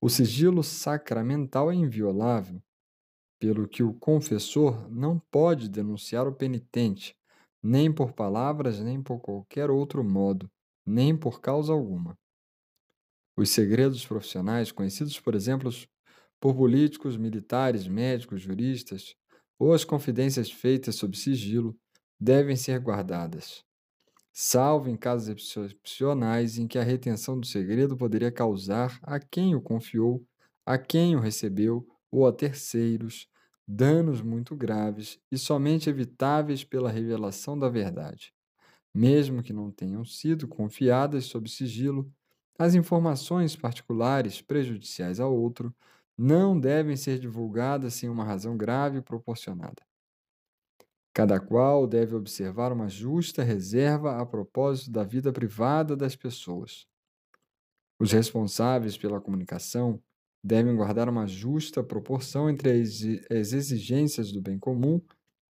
O 0.00 0.08
sigilo 0.08 0.64
sacramental 0.64 1.70
é 1.70 1.74
inviolável, 1.76 2.60
pelo 3.38 3.68
que 3.68 3.84
o 3.84 3.94
confessor 3.94 4.90
não 4.90 5.16
pode 5.30 5.68
denunciar 5.68 6.26
o 6.26 6.34
penitente, 6.34 7.16
nem 7.62 7.94
por 7.94 8.14
palavras, 8.14 8.80
nem 8.80 9.00
por 9.00 9.20
qualquer 9.20 9.70
outro 9.70 10.02
modo, 10.02 10.50
nem 10.84 11.16
por 11.16 11.40
causa 11.40 11.72
alguma. 11.72 12.18
Os 13.36 13.50
segredos 13.50 14.04
profissionais, 14.04 14.72
conhecidos, 14.72 15.20
por 15.20 15.36
exemplo, 15.36 15.70
por 16.40 16.56
políticos, 16.56 17.16
militares, 17.16 17.86
médicos, 17.86 18.42
juristas, 18.42 19.14
ou 19.58 19.72
as 19.72 19.84
confidências 19.84 20.50
feitas 20.50 20.96
sob 20.96 21.16
sigilo, 21.16 21.76
devem 22.20 22.56
ser 22.56 22.78
guardadas. 22.80 23.64
salvo 24.32 24.88
em 24.90 24.96
casos 24.96 25.28
excepcionais 25.28 26.58
em 26.58 26.66
que 26.66 26.78
a 26.78 26.82
retenção 26.82 27.38
do 27.38 27.46
segredo 27.46 27.96
poderia 27.96 28.32
causar 28.32 28.98
a 29.02 29.18
quem 29.20 29.54
o 29.54 29.62
confiou, 29.62 30.26
a 30.66 30.78
quem 30.78 31.16
o 31.16 31.20
recebeu 31.20 31.86
ou 32.10 32.26
a 32.26 32.32
terceiros 32.32 33.28
danos 33.66 34.20
muito 34.20 34.54
graves 34.56 35.18
e 35.30 35.38
somente 35.38 35.88
evitáveis 35.88 36.64
pela 36.64 36.90
revelação 36.90 37.58
da 37.58 37.68
verdade. 37.68 38.32
Mesmo 38.94 39.42
que 39.42 39.52
não 39.52 39.70
tenham 39.70 40.04
sido 40.04 40.46
confiadas 40.48 41.24
sob 41.26 41.48
sigilo, 41.50 42.12
as 42.58 42.74
informações 42.74 43.56
particulares 43.56 44.40
prejudiciais 44.40 45.18
a 45.20 45.26
outro 45.26 45.74
não 46.16 46.58
devem 46.58 46.96
ser 46.96 47.18
divulgadas 47.18 47.94
sem 47.94 48.08
uma 48.08 48.24
razão 48.24 48.56
grave 48.56 49.02
proporcionada. 49.02 49.82
Cada 51.12 51.38
qual 51.38 51.86
deve 51.86 52.14
observar 52.14 52.72
uma 52.72 52.88
justa 52.88 53.42
reserva 53.42 54.20
a 54.20 54.26
propósito 54.26 54.90
da 54.90 55.04
vida 55.04 55.32
privada 55.32 55.96
das 55.96 56.16
pessoas. 56.16 56.86
Os 58.00 58.10
responsáveis 58.12 58.96
pela 58.96 59.20
comunicação 59.20 60.02
devem 60.42 60.74
guardar 60.74 61.08
uma 61.08 61.26
justa 61.26 61.82
proporção 61.82 62.50
entre 62.50 62.70
as 62.70 63.52
exigências 63.52 64.32
do 64.32 64.42
bem 64.42 64.58
comum 64.58 65.00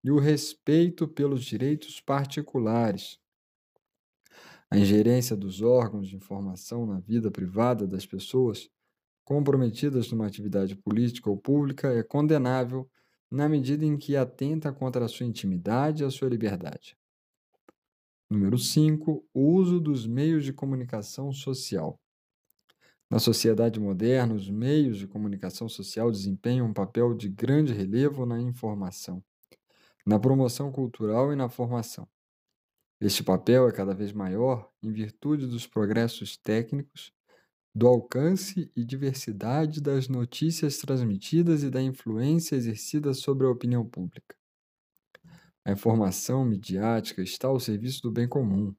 e 0.04 0.12
o 0.12 0.20
respeito 0.20 1.08
pelos 1.08 1.44
direitos 1.44 2.02
particulares. 2.02 3.18
A 4.70 4.78
ingerência 4.78 5.36
dos 5.36 5.62
órgãos 5.62 6.08
de 6.08 6.16
informação 6.16 6.86
na 6.86 7.00
vida 7.00 7.32
privada 7.32 7.88
das 7.88 8.06
pessoas 8.06 8.70
comprometidas 9.24 10.12
numa 10.12 10.28
atividade 10.28 10.76
política 10.76 11.30
ou 11.30 11.38
pública 11.38 11.94
é 11.94 12.04
condenável 12.04 12.90
na 13.32 13.50
medida 13.50 13.86
em 13.86 13.98
que 13.98 14.16
atenta 14.16 14.72
contra 14.72 15.06
a 15.06 15.08
sua 15.08 15.26
intimidade 15.26 16.04
e 16.04 16.06
a 16.06 16.12
sua 16.12 16.30
liberdade. 16.30 16.98
Número 18.30 18.58
5. 18.58 19.26
O 19.34 19.42
uso 19.54 19.80
dos 19.80 20.06
meios 20.06 20.44
de 20.44 20.54
comunicação 20.54 21.32
social. 21.32 22.00
Na 23.10 23.20
sociedade 23.20 23.80
moderna, 23.80 24.34
os 24.34 24.50
meios 24.50 24.98
de 24.98 25.08
comunicação 25.08 25.70
social 25.70 26.10
desempenham 26.10 26.68
um 26.68 26.74
papel 26.74 27.14
de 27.14 27.30
grande 27.30 27.72
relevo 27.72 28.26
na 28.26 28.42
informação, 28.42 29.24
na 30.06 30.20
promoção 30.20 30.72
cultural 30.72 31.32
e 31.32 31.36
na 31.36 31.48
formação. 31.48 32.08
Este 33.00 33.24
papel 33.24 33.68
é 33.68 33.72
cada 33.72 33.94
vez 33.94 34.12
maior 34.12 34.70
em 34.82 34.92
virtude 34.92 35.46
dos 35.46 35.68
progressos 35.68 36.38
técnicos, 36.38 37.14
do 37.76 37.88
alcance 37.88 38.72
e 38.76 38.86
diversidade 38.86 39.82
das 39.82 40.08
notícias 40.08 40.78
transmitidas 40.78 41.64
e 41.64 41.70
da 41.72 41.82
influência 41.82 42.56
exercida 42.56 43.14
sobre 43.14 43.48
a 43.48 43.50
opinião 43.50 43.84
pública. 43.84 44.36
A 45.66 45.72
informação 45.72 46.46
midiática 46.46 47.22
está 47.22 47.48
ao 47.48 47.60
serviço 47.60 48.02
do 48.02 48.12
bem 48.12 48.28
comum. 48.28 48.76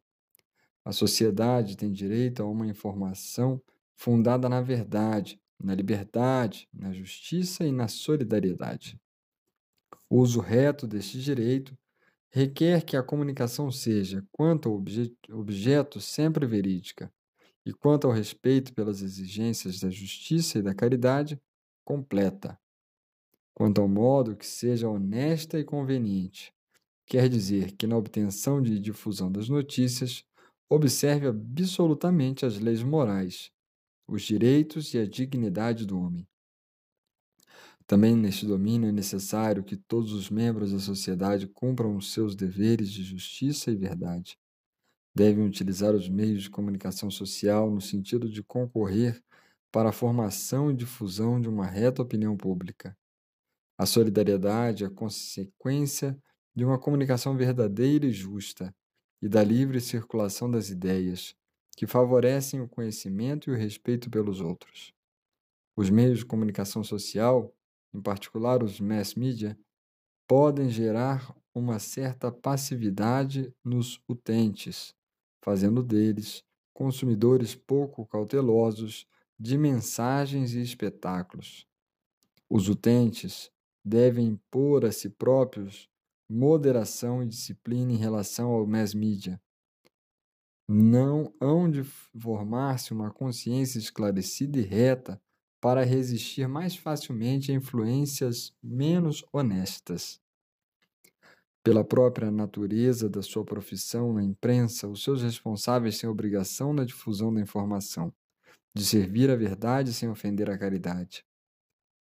A 0.84 0.92
sociedade 0.92 1.76
tem 1.76 1.90
direito 1.90 2.42
a 2.42 2.46
uma 2.46 2.66
informação 2.66 3.60
fundada 3.96 4.48
na 4.48 4.60
verdade, 4.60 5.40
na 5.58 5.74
liberdade, 5.74 6.68
na 6.72 6.92
justiça 6.92 7.64
e 7.64 7.72
na 7.72 7.88
solidariedade. 7.88 9.00
O 10.08 10.20
uso 10.20 10.40
reto 10.40 10.86
deste 10.86 11.20
direito 11.20 11.76
requer 12.30 12.84
que 12.84 12.96
a 12.96 13.02
comunicação 13.02 13.70
seja, 13.70 14.24
quanto 14.30 14.68
ao 14.68 14.76
obje 14.76 15.16
objeto, 15.30 16.00
sempre 16.00 16.46
verídica, 16.46 17.12
e 17.66 17.73
quanto 17.73 18.06
ao 18.06 18.12
respeito 18.12 18.75
pelas 18.75 19.02
exigências 19.02 19.80
da 19.80 19.90
justiça 19.90 20.59
e 20.59 20.62
da 20.62 20.75
caridade, 20.75 21.40
completa. 21.85 22.59
Quanto 23.54 23.80
ao 23.80 23.88
modo 23.88 24.37
que 24.37 24.47
seja 24.47 24.88
honesta 24.88 25.59
e 25.59 25.64
conveniente, 25.64 26.52
quer 27.06 27.28
dizer 27.28 27.73
que 27.76 27.87
na 27.87 27.97
obtenção 27.97 28.61
de 28.61 28.78
difusão 28.78 29.30
das 29.30 29.49
notícias 29.49 30.25
observe 30.68 31.26
absolutamente 31.28 32.44
as 32.44 32.59
leis 32.59 32.83
morais, 32.83 33.50
os 34.09 34.22
direitos 34.22 34.94
e 34.94 34.98
a 34.98 35.07
dignidade 35.07 35.87
do 35.87 35.98
homem. 35.98 36.27
Também 37.87 38.16
neste 38.16 38.46
domínio 38.46 38.88
é 38.88 38.92
necessário 38.92 39.62
que 39.62 39.77
todos 39.77 40.12
os 40.12 40.31
membros 40.31 40.72
da 40.72 40.79
sociedade 40.79 41.46
cumpram 41.46 41.96
os 41.96 42.12
seus 42.12 42.35
deveres 42.35 42.90
de 42.90 43.03
justiça 43.03 43.70
e 43.70 43.77
verdade. 43.77 44.38
Devem 45.16 45.44
utilizar 45.44 45.94
os 45.94 46.09
meios 46.09 46.42
de 46.42 46.50
comunicação 46.50 47.11
social 47.11 47.70
no 47.70 47.81
sentido 47.81 48.29
de 48.29 48.42
concorrer 48.42 49.22
para 49.70 49.90
a 49.90 49.92
formação 49.92 50.70
e 50.70 50.74
difusão 50.74 51.40
de 51.40 51.48
uma 51.48 51.66
reta 51.66 52.03
opinião 52.03 52.37
pública. 52.37 52.96
A 53.79 53.87
solidariedade 53.87 54.85
é 54.85 54.88
consequência 54.88 56.16
de 56.55 56.64
uma 56.64 56.79
comunicação 56.79 57.37
verdadeira 57.37 58.07
e 58.07 58.12
justa 58.12 58.74
e 59.20 59.29
da 59.29 59.42
livre 59.42 59.81
circulação 59.81 60.50
das 60.50 60.68
ideias, 60.68 61.35
que 61.77 61.87
favorecem 61.87 62.61
o 62.61 62.68
conhecimento 62.68 63.50
e 63.50 63.53
o 63.53 63.57
respeito 63.57 64.11
pelos 64.11 64.40
outros. 64.40 64.92
Os 65.77 65.90
meios 65.90 66.18
de 66.18 66.27
comunicação 66.27 66.85
social, 66.85 67.53
em 67.92 68.00
particular 68.00 68.62
os 68.62 68.81
mass 68.81 69.14
media, 69.14 69.59
podem 70.29 70.68
gerar 70.68 71.35
uma 71.53 71.79
certa 71.79 72.31
passividade 72.31 73.53
nos 73.64 74.00
utentes, 74.09 74.94
fazendo 75.44 75.83
deles 75.83 76.42
consumidores 76.72 77.54
pouco 77.54 78.07
cautelosos 78.07 79.07
de 79.38 79.59
mensagens 79.59 80.54
e 80.54 80.62
espetáculos. 80.62 81.66
Os 82.48 82.68
utentes 82.68 83.50
devem 83.85 84.26
impor 84.26 84.87
a 84.87 84.92
si 84.92 85.11
próprios 85.11 85.88
moderação 86.28 87.22
e 87.22 87.26
disciplina 87.26 87.92
em 87.92 87.96
relação 87.96 88.52
ao 88.52 88.66
mass 88.66 88.94
media, 88.94 89.38
não 90.66 91.35
hão 91.38 91.70
de 91.70 91.85
formar-se 91.85 92.92
uma 92.92 93.11
consciência 93.11 93.78
esclarecida 93.78 94.59
e 94.59 94.62
reta 94.62 95.20
para 95.61 95.85
resistir 95.85 96.48
mais 96.48 96.74
facilmente 96.74 97.52
a 97.52 97.54
influências 97.54 98.57
menos 98.62 99.22
honestas. 99.30 100.23
Pela 101.64 101.83
própria 101.83 102.31
natureza 102.31 103.09
da 103.09 103.22
sua 103.22 103.42
profissão 103.42 104.12
na 104.12 104.22
imprensa, 104.22 104.87
os 104.87 105.03
seus 105.03 105.22
responsáveis 105.22 105.98
têm 105.98 106.11
obrigação 106.11 106.74
na 106.74 106.85
difusão 106.85 107.33
da 107.33 107.40
informação, 107.40 108.12
de 108.77 108.85
servir 108.85 109.31
a 109.31 109.37
verdade 109.37 109.94
sem 109.94 110.11
ofender 110.11 110.50
a 110.50 110.59
caridade. 110.59 111.24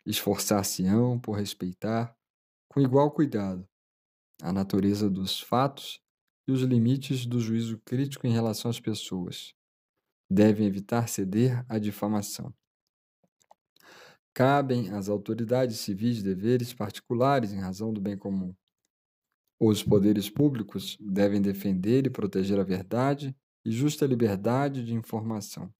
Esforçar-se-ão 0.05 1.17
por 1.17 1.37
respeitar, 1.37 2.13
com 2.69 2.81
igual 2.81 3.09
cuidado, 3.09 3.65
a 4.41 4.51
natureza 4.51 5.09
dos 5.09 5.39
fatos 5.39 6.01
e 6.45 6.51
os 6.51 6.61
limites 6.61 7.25
do 7.25 7.39
juízo 7.39 7.79
crítico 7.85 8.27
em 8.27 8.33
relação 8.33 8.69
às 8.69 8.81
pessoas. 8.81 9.53
Devem 10.29 10.67
evitar 10.67 11.07
ceder 11.07 11.65
à 11.69 11.79
difamação. 11.79 12.53
Cabem 14.33 14.89
às 14.91 15.07
autoridades 15.07 15.79
civis 15.79 16.21
deveres 16.21 16.73
particulares 16.73 17.53
em 17.53 17.59
razão 17.59 17.93
do 17.93 18.01
bem 18.01 18.17
comum. 18.17 18.53
Os 19.59 19.83
poderes 19.83 20.29
públicos 20.29 20.97
devem 20.99 21.41
defender 21.41 22.05
e 22.05 22.09
proteger 22.09 22.59
a 22.59 22.63
verdade 22.63 23.35
e 23.63 23.71
justa 23.71 24.05
liberdade 24.05 24.83
de 24.83 24.93
informação. 24.93 25.73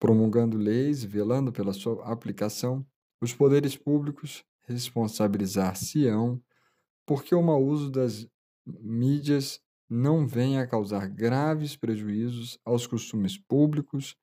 Promulgando 0.00 0.56
leis 0.56 1.04
e 1.04 1.06
velando 1.06 1.52
pela 1.52 1.72
sua 1.72 2.04
aplicação, 2.10 2.86
os 3.20 3.34
poderes 3.34 3.76
públicos 3.76 4.44
responsabilizar-se-ão 4.66 6.40
porque 7.06 7.34
o 7.34 7.42
mau 7.42 7.64
uso 7.64 7.90
das 7.90 8.28
mídias 8.66 9.60
não 9.88 10.26
venha 10.26 10.62
a 10.62 10.66
causar 10.66 11.08
graves 11.08 11.74
prejuízos 11.74 12.58
aos 12.64 12.86
costumes 12.86 13.38
públicos 13.38 14.14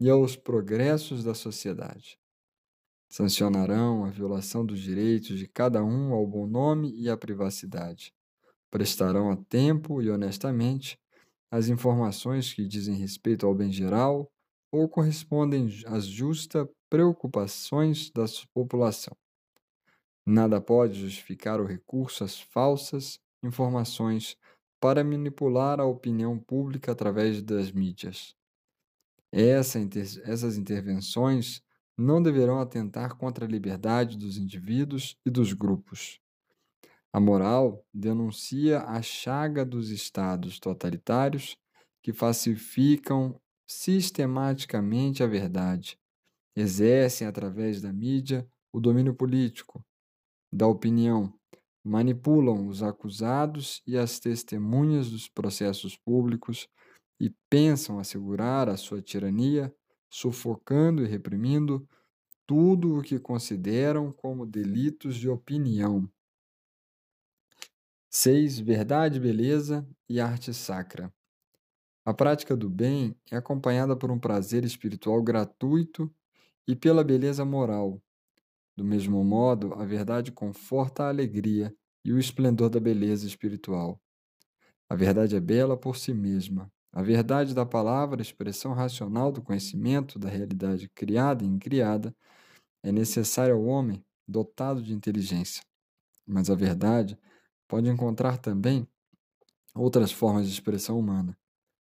e 0.00 0.08
aos 0.08 0.36
progressos 0.36 1.22
da 1.22 1.34
sociedade. 1.34 2.19
Sancionarão 3.10 4.04
a 4.04 4.10
violação 4.10 4.64
dos 4.64 4.80
direitos 4.80 5.38
de 5.38 5.46
cada 5.48 5.84
um 5.84 6.12
ao 6.14 6.26
bom 6.26 6.46
nome 6.46 6.92
e 6.94 7.10
à 7.10 7.16
privacidade. 7.16 8.14
Prestarão 8.70 9.30
a 9.30 9.36
tempo 9.36 10.02
e 10.02 10.10
honestamente 10.10 10.98
as 11.50 11.68
informações 11.68 12.52
que 12.54 12.66
dizem 12.66 12.96
respeito 12.96 13.46
ao 13.46 13.54
bem 13.54 13.72
geral 13.72 14.30
ou 14.72 14.88
correspondem 14.88 15.68
às 15.86 16.06
justas 16.06 16.66
preocupações 16.90 18.10
da 18.10 18.26
população. 18.54 19.16
Nada 20.26 20.60
pode 20.60 21.00
justificar 21.00 21.60
o 21.60 21.66
recurso 21.66 22.24
às 22.24 22.40
falsas 22.40 23.18
informações 23.42 24.36
para 24.80 25.02
manipular 25.04 25.80
a 25.80 25.84
opinião 25.84 26.38
pública 26.38 26.92
através 26.92 27.42
das 27.42 27.72
mídias. 27.72 28.34
Essa 29.32 29.78
essas 30.24 30.56
intervenções 30.56 31.62
não 32.00 32.22
deverão 32.22 32.60
atentar 32.60 33.16
contra 33.16 33.44
a 33.44 33.48
liberdade 33.48 34.16
dos 34.16 34.36
indivíduos 34.36 35.16
e 35.24 35.30
dos 35.30 35.52
grupos. 35.52 36.18
A 37.12 37.20
moral 37.20 37.84
denuncia 37.92 38.80
a 38.82 39.02
chaga 39.02 39.64
dos 39.64 39.90
estados 39.90 40.58
totalitários 40.58 41.56
que 42.02 42.12
falsificam 42.12 43.40
sistematicamente 43.68 45.22
a 45.22 45.26
verdade, 45.26 45.98
exercem 46.56 47.26
através 47.26 47.80
da 47.80 47.92
mídia 47.92 48.48
o 48.72 48.80
domínio 48.80 49.14
político, 49.14 49.84
da 50.52 50.66
opinião, 50.66 51.32
manipulam 51.84 52.66
os 52.66 52.82
acusados 52.82 53.82
e 53.86 53.96
as 53.96 54.18
testemunhas 54.18 55.10
dos 55.10 55.28
processos 55.28 55.96
públicos 55.96 56.68
e 57.20 57.30
pensam 57.50 57.98
assegurar 57.98 58.68
a 58.68 58.76
sua 58.76 59.02
tirania, 59.02 59.74
sufocando 60.10 61.02
e 61.04 61.06
reprimindo 61.06 61.88
tudo 62.46 62.98
o 62.98 63.02
que 63.02 63.18
consideram 63.18 64.12
como 64.12 64.44
delitos 64.44 65.16
de 65.16 65.28
opinião. 65.28 66.10
6. 68.10 68.58
Verdade, 68.58 69.20
beleza 69.20 69.88
e 70.08 70.20
arte 70.20 70.52
sacra. 70.52 71.12
A 72.04 72.12
prática 72.12 72.56
do 72.56 72.68
bem 72.68 73.14
é 73.30 73.36
acompanhada 73.36 73.96
por 73.96 74.10
um 74.10 74.18
prazer 74.18 74.64
espiritual 74.64 75.22
gratuito 75.22 76.12
e 76.66 76.74
pela 76.74 77.04
beleza 77.04 77.44
moral. 77.44 78.02
Do 78.76 78.84
mesmo 78.84 79.22
modo, 79.24 79.74
a 79.74 79.84
verdade 79.84 80.32
conforta 80.32 81.04
a 81.04 81.08
alegria 81.08 81.74
e 82.04 82.12
o 82.12 82.18
esplendor 82.18 82.70
da 82.70 82.80
beleza 82.80 83.26
espiritual. 83.26 84.00
A 84.88 84.96
verdade 84.96 85.36
é 85.36 85.40
bela 85.40 85.76
por 85.76 85.96
si 85.96 86.12
mesma. 86.12 86.72
A 86.92 87.02
verdade 87.02 87.54
da 87.54 87.64
palavra, 87.64 88.20
expressão 88.20 88.72
racional 88.72 89.30
do 89.30 89.40
conhecimento 89.40 90.18
da 90.18 90.28
realidade 90.28 90.88
criada 90.88 91.44
e 91.44 91.46
incriada, 91.46 92.14
é 92.82 92.90
necessária 92.90 93.54
ao 93.54 93.62
homem 93.62 94.04
dotado 94.26 94.82
de 94.82 94.92
inteligência. 94.92 95.62
Mas 96.26 96.50
a 96.50 96.54
verdade 96.54 97.18
pode 97.68 97.88
encontrar 97.88 98.38
também 98.38 98.88
outras 99.74 100.10
formas 100.10 100.46
de 100.46 100.52
expressão 100.52 100.98
humana, 100.98 101.38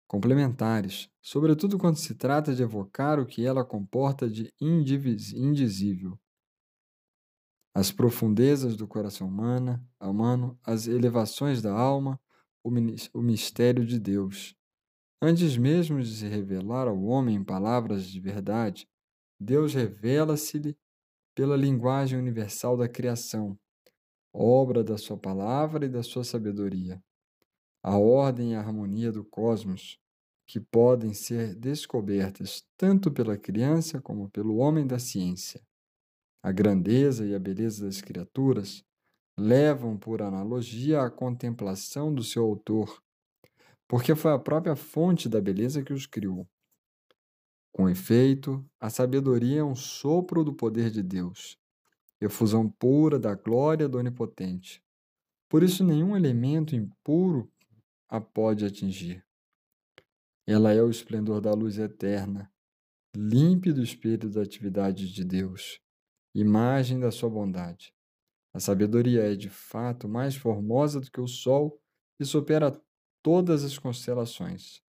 complementares, 0.06 1.08
sobretudo 1.20 1.76
quando 1.78 1.96
se 1.96 2.14
trata 2.14 2.54
de 2.54 2.62
evocar 2.62 3.18
o 3.18 3.26
que 3.26 3.44
ela 3.44 3.64
comporta 3.64 4.30
de 4.30 4.52
indizível. 4.60 6.18
As 7.74 7.90
profundezas 7.90 8.76
do 8.76 8.86
coração 8.86 9.26
humano, 9.26 10.58
as 10.62 10.86
elevações 10.86 11.60
da 11.60 11.72
alma, 11.72 12.20
o 12.62 13.20
mistério 13.20 13.84
de 13.84 13.98
Deus. 13.98 14.54
Antes 15.26 15.56
mesmo 15.56 16.02
de 16.02 16.14
se 16.14 16.28
revelar 16.28 16.86
ao 16.86 17.02
homem 17.02 17.36
em 17.36 17.42
palavras 17.42 18.06
de 18.06 18.20
verdade, 18.20 18.86
Deus 19.40 19.72
revela-se-lhe 19.72 20.76
pela 21.34 21.56
linguagem 21.56 22.18
universal 22.18 22.76
da 22.76 22.86
criação, 22.86 23.58
obra 24.30 24.84
da 24.84 24.98
sua 24.98 25.16
palavra 25.16 25.86
e 25.86 25.88
da 25.88 26.02
sua 26.02 26.24
sabedoria 26.24 27.02
a 27.82 27.98
ordem 27.98 28.52
e 28.52 28.54
a 28.54 28.60
harmonia 28.60 29.12
do 29.12 29.22
cosmos, 29.22 29.98
que 30.46 30.58
podem 30.58 31.12
ser 31.12 31.54
descobertas 31.54 32.62
tanto 32.78 33.12
pela 33.12 33.36
criança 33.36 34.00
como 34.00 34.30
pelo 34.30 34.56
homem 34.56 34.86
da 34.86 34.98
ciência. 34.98 35.60
A 36.42 36.50
grandeza 36.50 37.26
e 37.26 37.34
a 37.34 37.38
beleza 37.38 37.84
das 37.84 38.00
criaturas 38.00 38.82
levam 39.38 39.98
por 39.98 40.22
analogia 40.22 41.02
à 41.02 41.10
contemplação 41.10 42.14
do 42.14 42.22
seu 42.22 42.44
autor, 42.44 43.02
porque 43.88 44.14
foi 44.14 44.32
a 44.32 44.38
própria 44.38 44.76
fonte 44.76 45.28
da 45.28 45.40
beleza 45.40 45.82
que 45.82 45.92
os 45.92 46.06
criou. 46.06 46.48
Com 47.72 47.88
efeito, 47.88 48.64
a 48.80 48.88
sabedoria 48.88 49.60
é 49.60 49.64
um 49.64 49.74
sopro 49.74 50.44
do 50.44 50.54
poder 50.54 50.90
de 50.90 51.02
Deus, 51.02 51.58
efusão 52.20 52.68
pura 52.68 53.18
da 53.18 53.34
glória 53.34 53.88
do 53.88 53.98
Onipotente. 53.98 54.82
Por 55.48 55.62
isso, 55.62 55.84
nenhum 55.84 56.16
elemento 56.16 56.76
impuro 56.76 57.50
a 58.08 58.20
pode 58.20 58.64
atingir. 58.64 59.24
Ela 60.46 60.72
é 60.72 60.82
o 60.82 60.90
esplendor 60.90 61.40
da 61.40 61.52
luz 61.52 61.78
eterna, 61.78 62.52
límpido 63.16 63.82
espelho 63.82 64.30
da 64.30 64.42
atividade 64.42 65.12
de 65.12 65.24
Deus, 65.24 65.80
imagem 66.34 67.00
da 67.00 67.10
sua 67.10 67.30
bondade. 67.30 67.94
A 68.52 68.60
sabedoria 68.60 69.32
é 69.32 69.34
de 69.34 69.48
fato 69.48 70.08
mais 70.08 70.36
formosa 70.36 71.00
do 71.00 71.10
que 71.10 71.20
o 71.20 71.26
sol 71.26 71.80
e 72.20 72.24
supera 72.24 72.80
todas 73.24 73.64
as 73.64 73.78
constelações. 73.78 74.82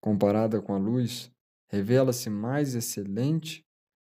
Comparada 0.00 0.60
com 0.60 0.74
a 0.74 0.78
luz, 0.78 1.30
revela-se 1.68 2.28
mais 2.28 2.74
excelente, 2.74 3.64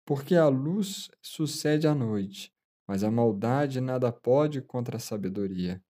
porque 0.06 0.36
a 0.36 0.48
luz 0.48 1.10
sucede 1.20 1.88
à 1.88 1.96
noite, 1.96 2.54
mas 2.88 3.04
a 3.04 3.10
maldade 3.10 3.82
nada 3.82 4.12
pode 4.12 4.62
contra 4.62 4.98
a 4.98 5.00
sabedoria. 5.00 5.84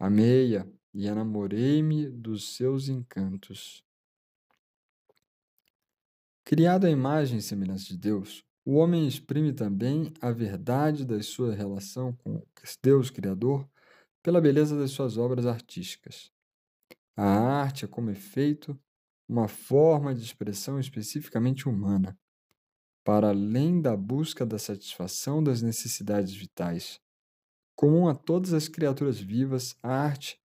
Amei-a, 0.00 0.66
e 0.94 1.06
enamorei-me 1.06 2.08
dos 2.08 2.56
seus 2.56 2.88
encantos. 2.88 3.84
Criado 6.42 6.86
à 6.86 6.90
imagem 6.90 7.38
e 7.38 7.42
semelhança 7.42 7.86
de 7.86 7.98
Deus, 7.98 8.42
o 8.64 8.76
homem 8.76 9.06
exprime 9.06 9.52
também 9.52 10.10
a 10.22 10.30
verdade 10.30 11.04
da 11.04 11.22
sua 11.22 11.54
relação 11.54 12.14
com 12.14 12.42
Deus 12.82 13.10
Criador 13.10 13.68
pela 14.22 14.40
beleza 14.40 14.78
das 14.78 14.92
suas 14.92 15.18
obras 15.18 15.44
artísticas. 15.44 16.33
A 17.16 17.24
arte 17.24 17.84
é, 17.84 17.88
como 17.88 18.10
efeito, 18.10 18.78
uma 19.28 19.46
forma 19.46 20.14
de 20.14 20.22
expressão 20.22 20.80
especificamente 20.80 21.68
humana, 21.68 22.18
para 23.04 23.28
além 23.28 23.80
da 23.80 23.96
busca 23.96 24.44
da 24.44 24.58
satisfação 24.58 25.42
das 25.42 25.62
necessidades 25.62 26.34
vitais. 26.34 27.00
Comum 27.76 28.08
a 28.08 28.14
todas 28.14 28.52
as 28.52 28.66
criaturas 28.66 29.20
vivas, 29.20 29.76
a 29.82 29.90
arte 29.90 30.40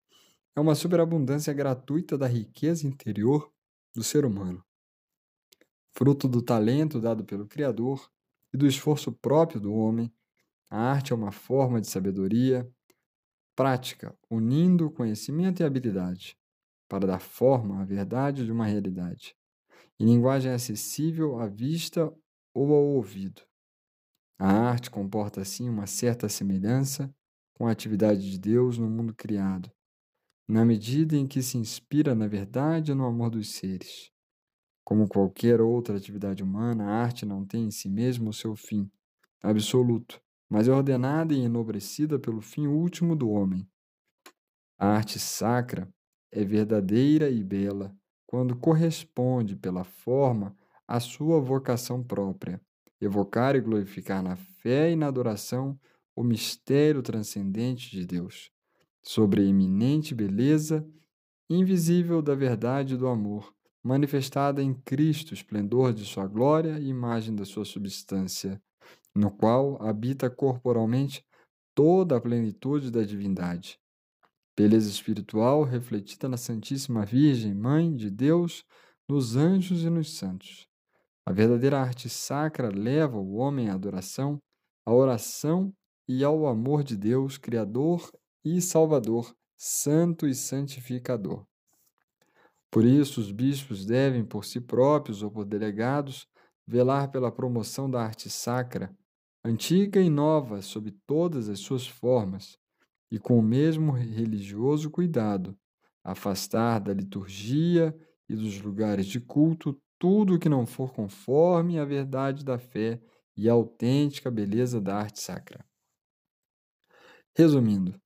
é 0.55 0.59
uma 0.59 0.73
superabundância 0.73 1.53
gratuita 1.53 2.17
da 2.17 2.27
riqueza 2.27 2.87
interior 2.87 3.51
do 3.93 4.03
ser 4.03 4.25
humano. 4.25 4.63
Fruto 5.91 6.27
do 6.27 6.41
talento 6.41 6.99
dado 6.99 7.23
pelo 7.23 7.47
Criador 7.47 8.09
e 8.53 8.57
do 8.57 8.65
esforço 8.65 9.11
próprio 9.11 9.59
do 9.59 9.73
homem, 9.73 10.11
a 10.69 10.77
arte 10.77 11.13
é 11.13 11.15
uma 11.15 11.31
forma 11.31 11.79
de 11.79 11.87
sabedoria 11.87 12.69
prática, 13.55 14.17
unindo 14.29 14.91
conhecimento 14.91 15.61
e 15.61 15.65
habilidade, 15.65 16.37
para 16.87 17.07
dar 17.07 17.19
forma 17.19 17.81
à 17.81 17.85
verdade 17.85 18.45
de 18.45 18.51
uma 18.51 18.65
realidade, 18.65 19.35
em 19.99 20.05
linguagem 20.05 20.51
acessível 20.51 21.39
à 21.39 21.47
vista 21.47 22.13
ou 22.53 22.73
ao 22.73 22.83
ouvido. 22.83 23.41
A 24.39 24.51
arte 24.51 24.91
comporta, 24.91 25.41
assim, 25.41 25.69
uma 25.69 25.87
certa 25.87 26.27
semelhança 26.27 27.13
com 27.53 27.67
a 27.67 27.71
atividade 27.71 28.29
de 28.29 28.37
Deus 28.37 28.77
no 28.77 28.89
mundo 28.89 29.13
criado, 29.13 29.71
na 30.47 30.65
medida 30.65 31.15
em 31.15 31.27
que 31.27 31.41
se 31.41 31.57
inspira 31.57 32.13
na 32.13 32.27
verdade 32.27 32.91
e 32.91 32.95
no 32.95 33.05
amor 33.05 33.29
dos 33.29 33.51
seres. 33.55 34.11
Como 34.83 35.07
qualquer 35.07 35.61
outra 35.61 35.97
atividade 35.97 36.43
humana, 36.43 36.85
a 36.85 37.03
arte 37.03 37.25
não 37.25 37.45
tem 37.45 37.65
em 37.65 37.71
si 37.71 37.89
mesmo 37.89 38.29
o 38.29 38.33
seu 38.33 38.55
fim 38.55 38.89
absoluto, 39.41 40.21
mas 40.49 40.67
é 40.67 40.71
ordenada 40.71 41.33
e 41.33 41.41
enobrecida 41.41 42.19
pelo 42.19 42.41
fim 42.41 42.67
último 42.67 43.15
do 43.15 43.29
homem. 43.29 43.67
A 44.77 44.87
arte 44.87 45.19
sacra 45.19 45.89
é 46.35 46.43
verdadeira 46.43 47.29
e 47.29 47.41
bela 47.41 47.95
quando 48.27 48.57
corresponde 48.57 49.55
pela 49.55 49.85
forma 49.85 50.53
à 50.85 50.99
sua 50.99 51.39
vocação 51.39 52.03
própria, 52.03 52.59
evocar 52.99 53.55
e 53.55 53.61
glorificar 53.61 54.21
na 54.21 54.35
fé 54.35 54.91
e 54.91 54.95
na 54.97 55.07
adoração 55.07 55.79
o 56.13 56.23
mistério 56.23 57.01
transcendente 57.01 57.89
de 57.89 58.05
Deus 58.05 58.51
sobre 59.01 59.41
a 59.41 59.45
eminente 59.45 60.13
beleza 60.13 60.85
invisível 61.49 62.21
da 62.21 62.35
verdade 62.35 62.95
e 62.95 62.97
do 62.97 63.07
amor, 63.07 63.53
manifestada 63.81 64.61
em 64.61 64.73
Cristo, 64.73 65.33
esplendor 65.33 65.93
de 65.93 66.03
sua 66.03 66.27
glória 66.27 66.79
e 66.79 66.89
imagem 66.89 67.33
da 67.35 67.45
sua 67.45 67.63
substância, 67.63 68.61
no 69.15 69.31
qual 69.31 69.81
habita 69.81 70.29
corporalmente 70.29 71.23
toda 71.73 72.17
a 72.17 72.21
plenitude 72.21 72.91
da 72.91 73.03
divindade. 73.03 73.79
Beleza 74.57 74.89
espiritual 74.89 75.63
refletida 75.63 76.29
na 76.29 76.37
Santíssima 76.37 77.05
Virgem, 77.05 77.53
Mãe 77.53 77.93
de 77.93 78.09
Deus, 78.09 78.63
nos 79.05 79.35
anjos 79.35 79.83
e 79.83 79.89
nos 79.89 80.15
santos. 80.17 80.65
A 81.25 81.33
verdadeira 81.33 81.77
arte 81.77 82.07
sacra 82.07 82.69
leva 82.69 83.17
o 83.17 83.33
homem 83.33 83.69
à 83.69 83.73
adoração, 83.73 84.41
à 84.85 84.93
oração 84.93 85.73
e 86.07 86.23
ao 86.23 86.47
amor 86.47 86.85
de 86.85 86.95
Deus, 86.95 87.37
Criador 87.37 88.09
e 88.45 88.61
Salvador, 88.61 89.35
Santo 89.57 90.25
e 90.25 90.33
Santificador. 90.33 91.45
Por 92.71 92.85
isso, 92.85 93.19
os 93.19 93.33
bispos 93.33 93.85
devem, 93.85 94.23
por 94.23 94.45
si 94.45 94.61
próprios 94.61 95.21
ou 95.21 95.29
por 95.29 95.43
delegados, 95.43 96.29
velar 96.65 97.11
pela 97.11 97.29
promoção 97.29 97.89
da 97.89 98.01
arte 98.01 98.29
sacra, 98.29 98.95
antiga 99.43 99.99
e 99.99 100.09
nova, 100.09 100.61
sob 100.61 100.91
todas 101.05 101.49
as 101.49 101.59
suas 101.59 101.85
formas, 101.85 102.57
e 103.11 103.19
com 103.19 103.37
o 103.37 103.43
mesmo 103.43 103.91
religioso 103.91 104.89
cuidado, 104.89 105.57
afastar 106.03 106.79
da 106.79 106.93
liturgia 106.93 107.95
e 108.27 108.35
dos 108.35 108.61
lugares 108.61 109.05
de 109.05 109.19
culto 109.19 109.79
tudo 109.97 110.35
o 110.35 110.39
que 110.39 110.49
não 110.49 110.65
for 110.65 110.93
conforme 110.93 111.79
à 111.79 111.85
verdade 111.85 112.43
da 112.43 112.57
fé 112.57 113.01
e 113.35 113.49
à 113.49 113.53
autêntica 113.53 114.29
beleza 114.29 114.79
da 114.81 114.97
arte 114.97 115.19
sacra. 115.19 115.65
Resumindo, 117.37 117.99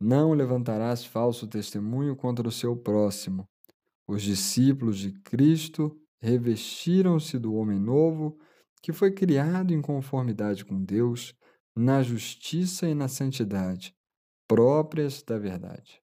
não 0.00 0.32
levantarás 0.32 1.04
falso 1.04 1.46
testemunho 1.46 2.16
contra 2.16 2.48
o 2.48 2.52
seu 2.52 2.76
próximo. 2.76 3.46
Os 4.08 4.22
discípulos 4.22 4.98
de 4.98 5.12
Cristo 5.20 5.96
revestiram-se 6.20 7.38
do 7.38 7.54
homem 7.54 7.78
novo, 7.78 8.38
que 8.82 8.92
foi 8.92 9.12
criado 9.12 9.72
em 9.72 9.80
conformidade 9.80 10.64
com 10.64 10.82
Deus, 10.82 11.34
na 11.76 12.02
justiça 12.02 12.88
e 12.88 12.94
na 12.94 13.08
santidade, 13.08 13.94
próprias 14.50 15.22
da 15.22 15.38
verdade. 15.38 16.02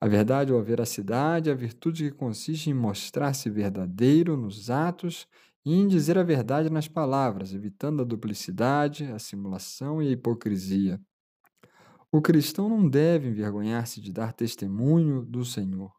A 0.00 0.08
verdade 0.08 0.52
ou 0.52 0.58
a 0.58 0.62
veracidade 0.64 1.48
é 1.48 1.52
a 1.52 1.54
virtude 1.54 2.10
que 2.10 2.16
consiste 2.16 2.68
em 2.68 2.74
mostrar-se 2.74 3.48
verdadeiro 3.48 4.36
nos 4.36 4.68
atos 4.68 5.28
e 5.64 5.72
em 5.72 5.86
dizer 5.86 6.18
a 6.18 6.24
verdade 6.24 6.68
nas 6.68 6.88
palavras, 6.88 7.54
evitando 7.54 8.02
a 8.02 8.04
duplicidade, 8.04 9.04
a 9.12 9.18
simulação 9.20 10.02
e 10.02 10.08
a 10.08 10.10
hipocrisia. 10.10 11.00
O 12.10 12.20
cristão 12.20 12.68
não 12.68 12.88
deve 12.88 13.28
envergonhar-se 13.28 14.00
de 14.00 14.12
dar 14.12 14.32
testemunho 14.32 15.24
do 15.24 15.44
Senhor, 15.44 15.92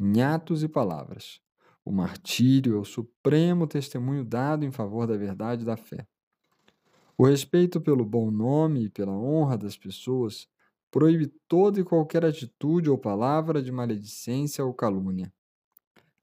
em 0.00 0.20
atos 0.22 0.64
e 0.64 0.68
palavras. 0.68 1.40
O 1.84 1.92
martírio 1.92 2.78
é 2.78 2.80
o 2.80 2.84
supremo 2.84 3.68
testemunho 3.68 4.24
dado 4.24 4.64
em 4.64 4.72
favor 4.72 5.06
da 5.06 5.16
verdade 5.16 5.62
e 5.62 5.66
da 5.66 5.76
fé. 5.76 6.04
O 7.16 7.24
respeito 7.24 7.80
pelo 7.80 8.04
bom 8.04 8.28
nome 8.28 8.86
e 8.86 8.90
pela 8.90 9.12
honra 9.12 9.56
das 9.56 9.76
pessoas 9.76 10.48
proíbe 10.96 11.26
toda 11.46 11.78
e 11.78 11.84
qualquer 11.84 12.24
atitude 12.24 12.88
ou 12.88 12.96
palavra 12.96 13.62
de 13.62 13.70
maledicência 13.70 14.64
ou 14.64 14.72
calúnia. 14.72 15.30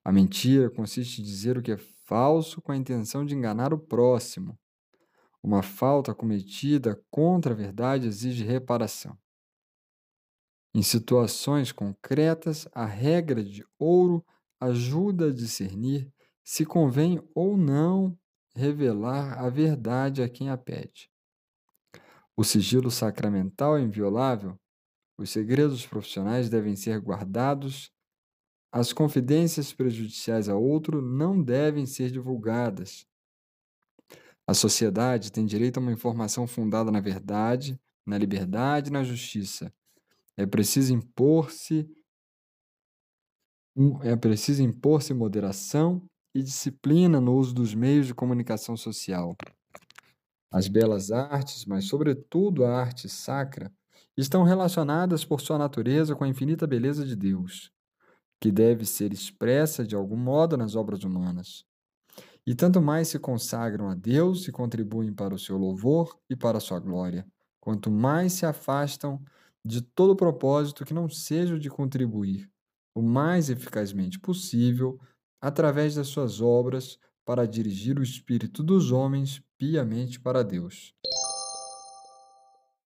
A 0.04 0.12
mentira 0.12 0.68
consiste 0.68 1.22
em 1.22 1.24
dizer 1.24 1.56
o 1.56 1.62
que 1.62 1.74
é 1.74 1.78
falso 1.78 2.60
com 2.60 2.72
a 2.72 2.76
intenção 2.76 3.24
de 3.24 3.36
enganar 3.36 3.72
o 3.72 3.78
próximo. 3.78 4.58
Uma 5.44 5.62
falta 5.62 6.16
cometida 6.16 7.00
contra 7.12 7.54
a 7.54 7.56
verdade 7.56 8.08
exige 8.08 8.44
reparação. 8.44 9.16
Em 10.74 10.82
situações 10.82 11.72
concretas, 11.72 12.68
a 12.74 12.84
regra 12.84 13.44
de 13.44 13.64
ouro 13.78 14.26
ajuda 14.60 15.28
a 15.28 15.32
discernir 15.32 16.12
se 16.44 16.66
convém 16.66 17.22
ou 17.36 17.56
não 17.56 18.18
revelar 18.56 19.38
a 19.38 19.52
verdade 19.52 20.24
a 20.24 20.28
quem 20.28 20.50
a 20.50 20.58
pede. 20.58 21.12
O 22.36 22.44
sigilo 22.44 22.90
sacramental 22.90 23.78
é 23.78 23.82
inviolável, 23.82 24.60
os 25.18 25.30
segredos 25.30 25.86
profissionais 25.86 26.50
devem 26.50 26.76
ser 26.76 27.00
guardados, 27.00 27.92
as 28.72 28.92
confidências 28.92 29.72
prejudiciais 29.72 30.50
a 30.50 30.56
outro 30.56 31.02
não 31.02 31.42
devem 31.42 31.86
ser 31.86 32.10
divulgadas. 32.12 33.06
A 34.48 34.54
sociedade 34.54 35.32
tem 35.32 35.46
direito 35.46 35.78
a 35.78 35.80
uma 35.80 35.92
informação 35.92 36.48
fundada 36.48 36.92
na 36.92 37.00
verdade, 37.00 37.80
na 38.06 38.18
liberdade 38.18 38.90
e 38.90 38.94
na 38.94 39.04
justiça. 39.04 39.72
É 40.36 40.46
preciso 40.46 40.94
impor-se 40.94 41.88
é 44.04 44.16
preciso 44.16 44.62
impor-se 44.62 45.14
moderação 45.14 46.04
e 46.36 46.42
disciplina 46.44 47.20
no 47.20 47.36
uso 47.36 47.54
dos 47.54 47.74
meios 47.74 48.08
de 48.08 48.14
comunicação 48.14 48.78
social. 48.78 49.36
As 50.52 50.68
belas 50.68 51.12
artes, 51.12 51.66
mas 51.66 51.86
sobretudo 51.86 52.66
a 52.66 52.76
arte 52.80 53.10
sacra, 53.10 53.72
estão 54.18 54.44
relacionadas 54.44 55.26
por 55.26 55.42
sua 55.42 55.58
natureza 55.58 56.16
com 56.16 56.24
a 56.24 56.28
infinita 56.28 56.68
beleza 56.68 57.06
de 57.06 57.16
Deus, 57.16 57.72
que 58.40 58.52
deve 58.52 58.86
ser 58.86 59.12
expressa 59.12 59.86
de 59.86 59.96
algum 59.96 60.18
modo 60.18 60.56
nas 60.56 60.76
obras 60.76 61.04
humanas. 61.04 61.66
E 62.46 62.54
tanto 62.54 62.82
mais 62.82 63.08
se 63.08 63.18
consagram 63.18 63.90
a 63.90 63.96
Deus 63.96 64.48
e 64.48 64.52
contribuem 64.52 65.14
para 65.14 65.34
o 65.34 65.40
seu 65.40 65.58
louvor 65.58 66.18
e 66.30 66.36
para 66.36 66.58
a 66.58 66.62
sua 66.62 66.80
glória, 66.80 67.26
quanto 67.60 67.90
mais 67.90 68.34
se 68.34 68.46
afastam 68.46 69.24
de 69.64 69.82
todo 69.82 70.16
propósito 70.16 70.84
que 70.84 70.94
não 70.94 71.08
seja 71.08 71.56
o 71.56 71.60
de 71.60 71.70
contribuir, 71.70 72.50
o 72.94 73.02
mais 73.02 73.50
eficazmente 73.50 74.20
possível, 74.20 75.00
através 75.42 75.96
das 75.96 76.08
suas 76.08 76.42
obras, 76.42 77.00
para 77.26 77.48
dirigir 77.48 77.98
o 77.98 78.04
espírito 78.04 78.62
dos 78.62 78.92
homens 78.92 79.42
piamente 79.58 80.20
para 80.20 80.44
Deus. 80.44 80.94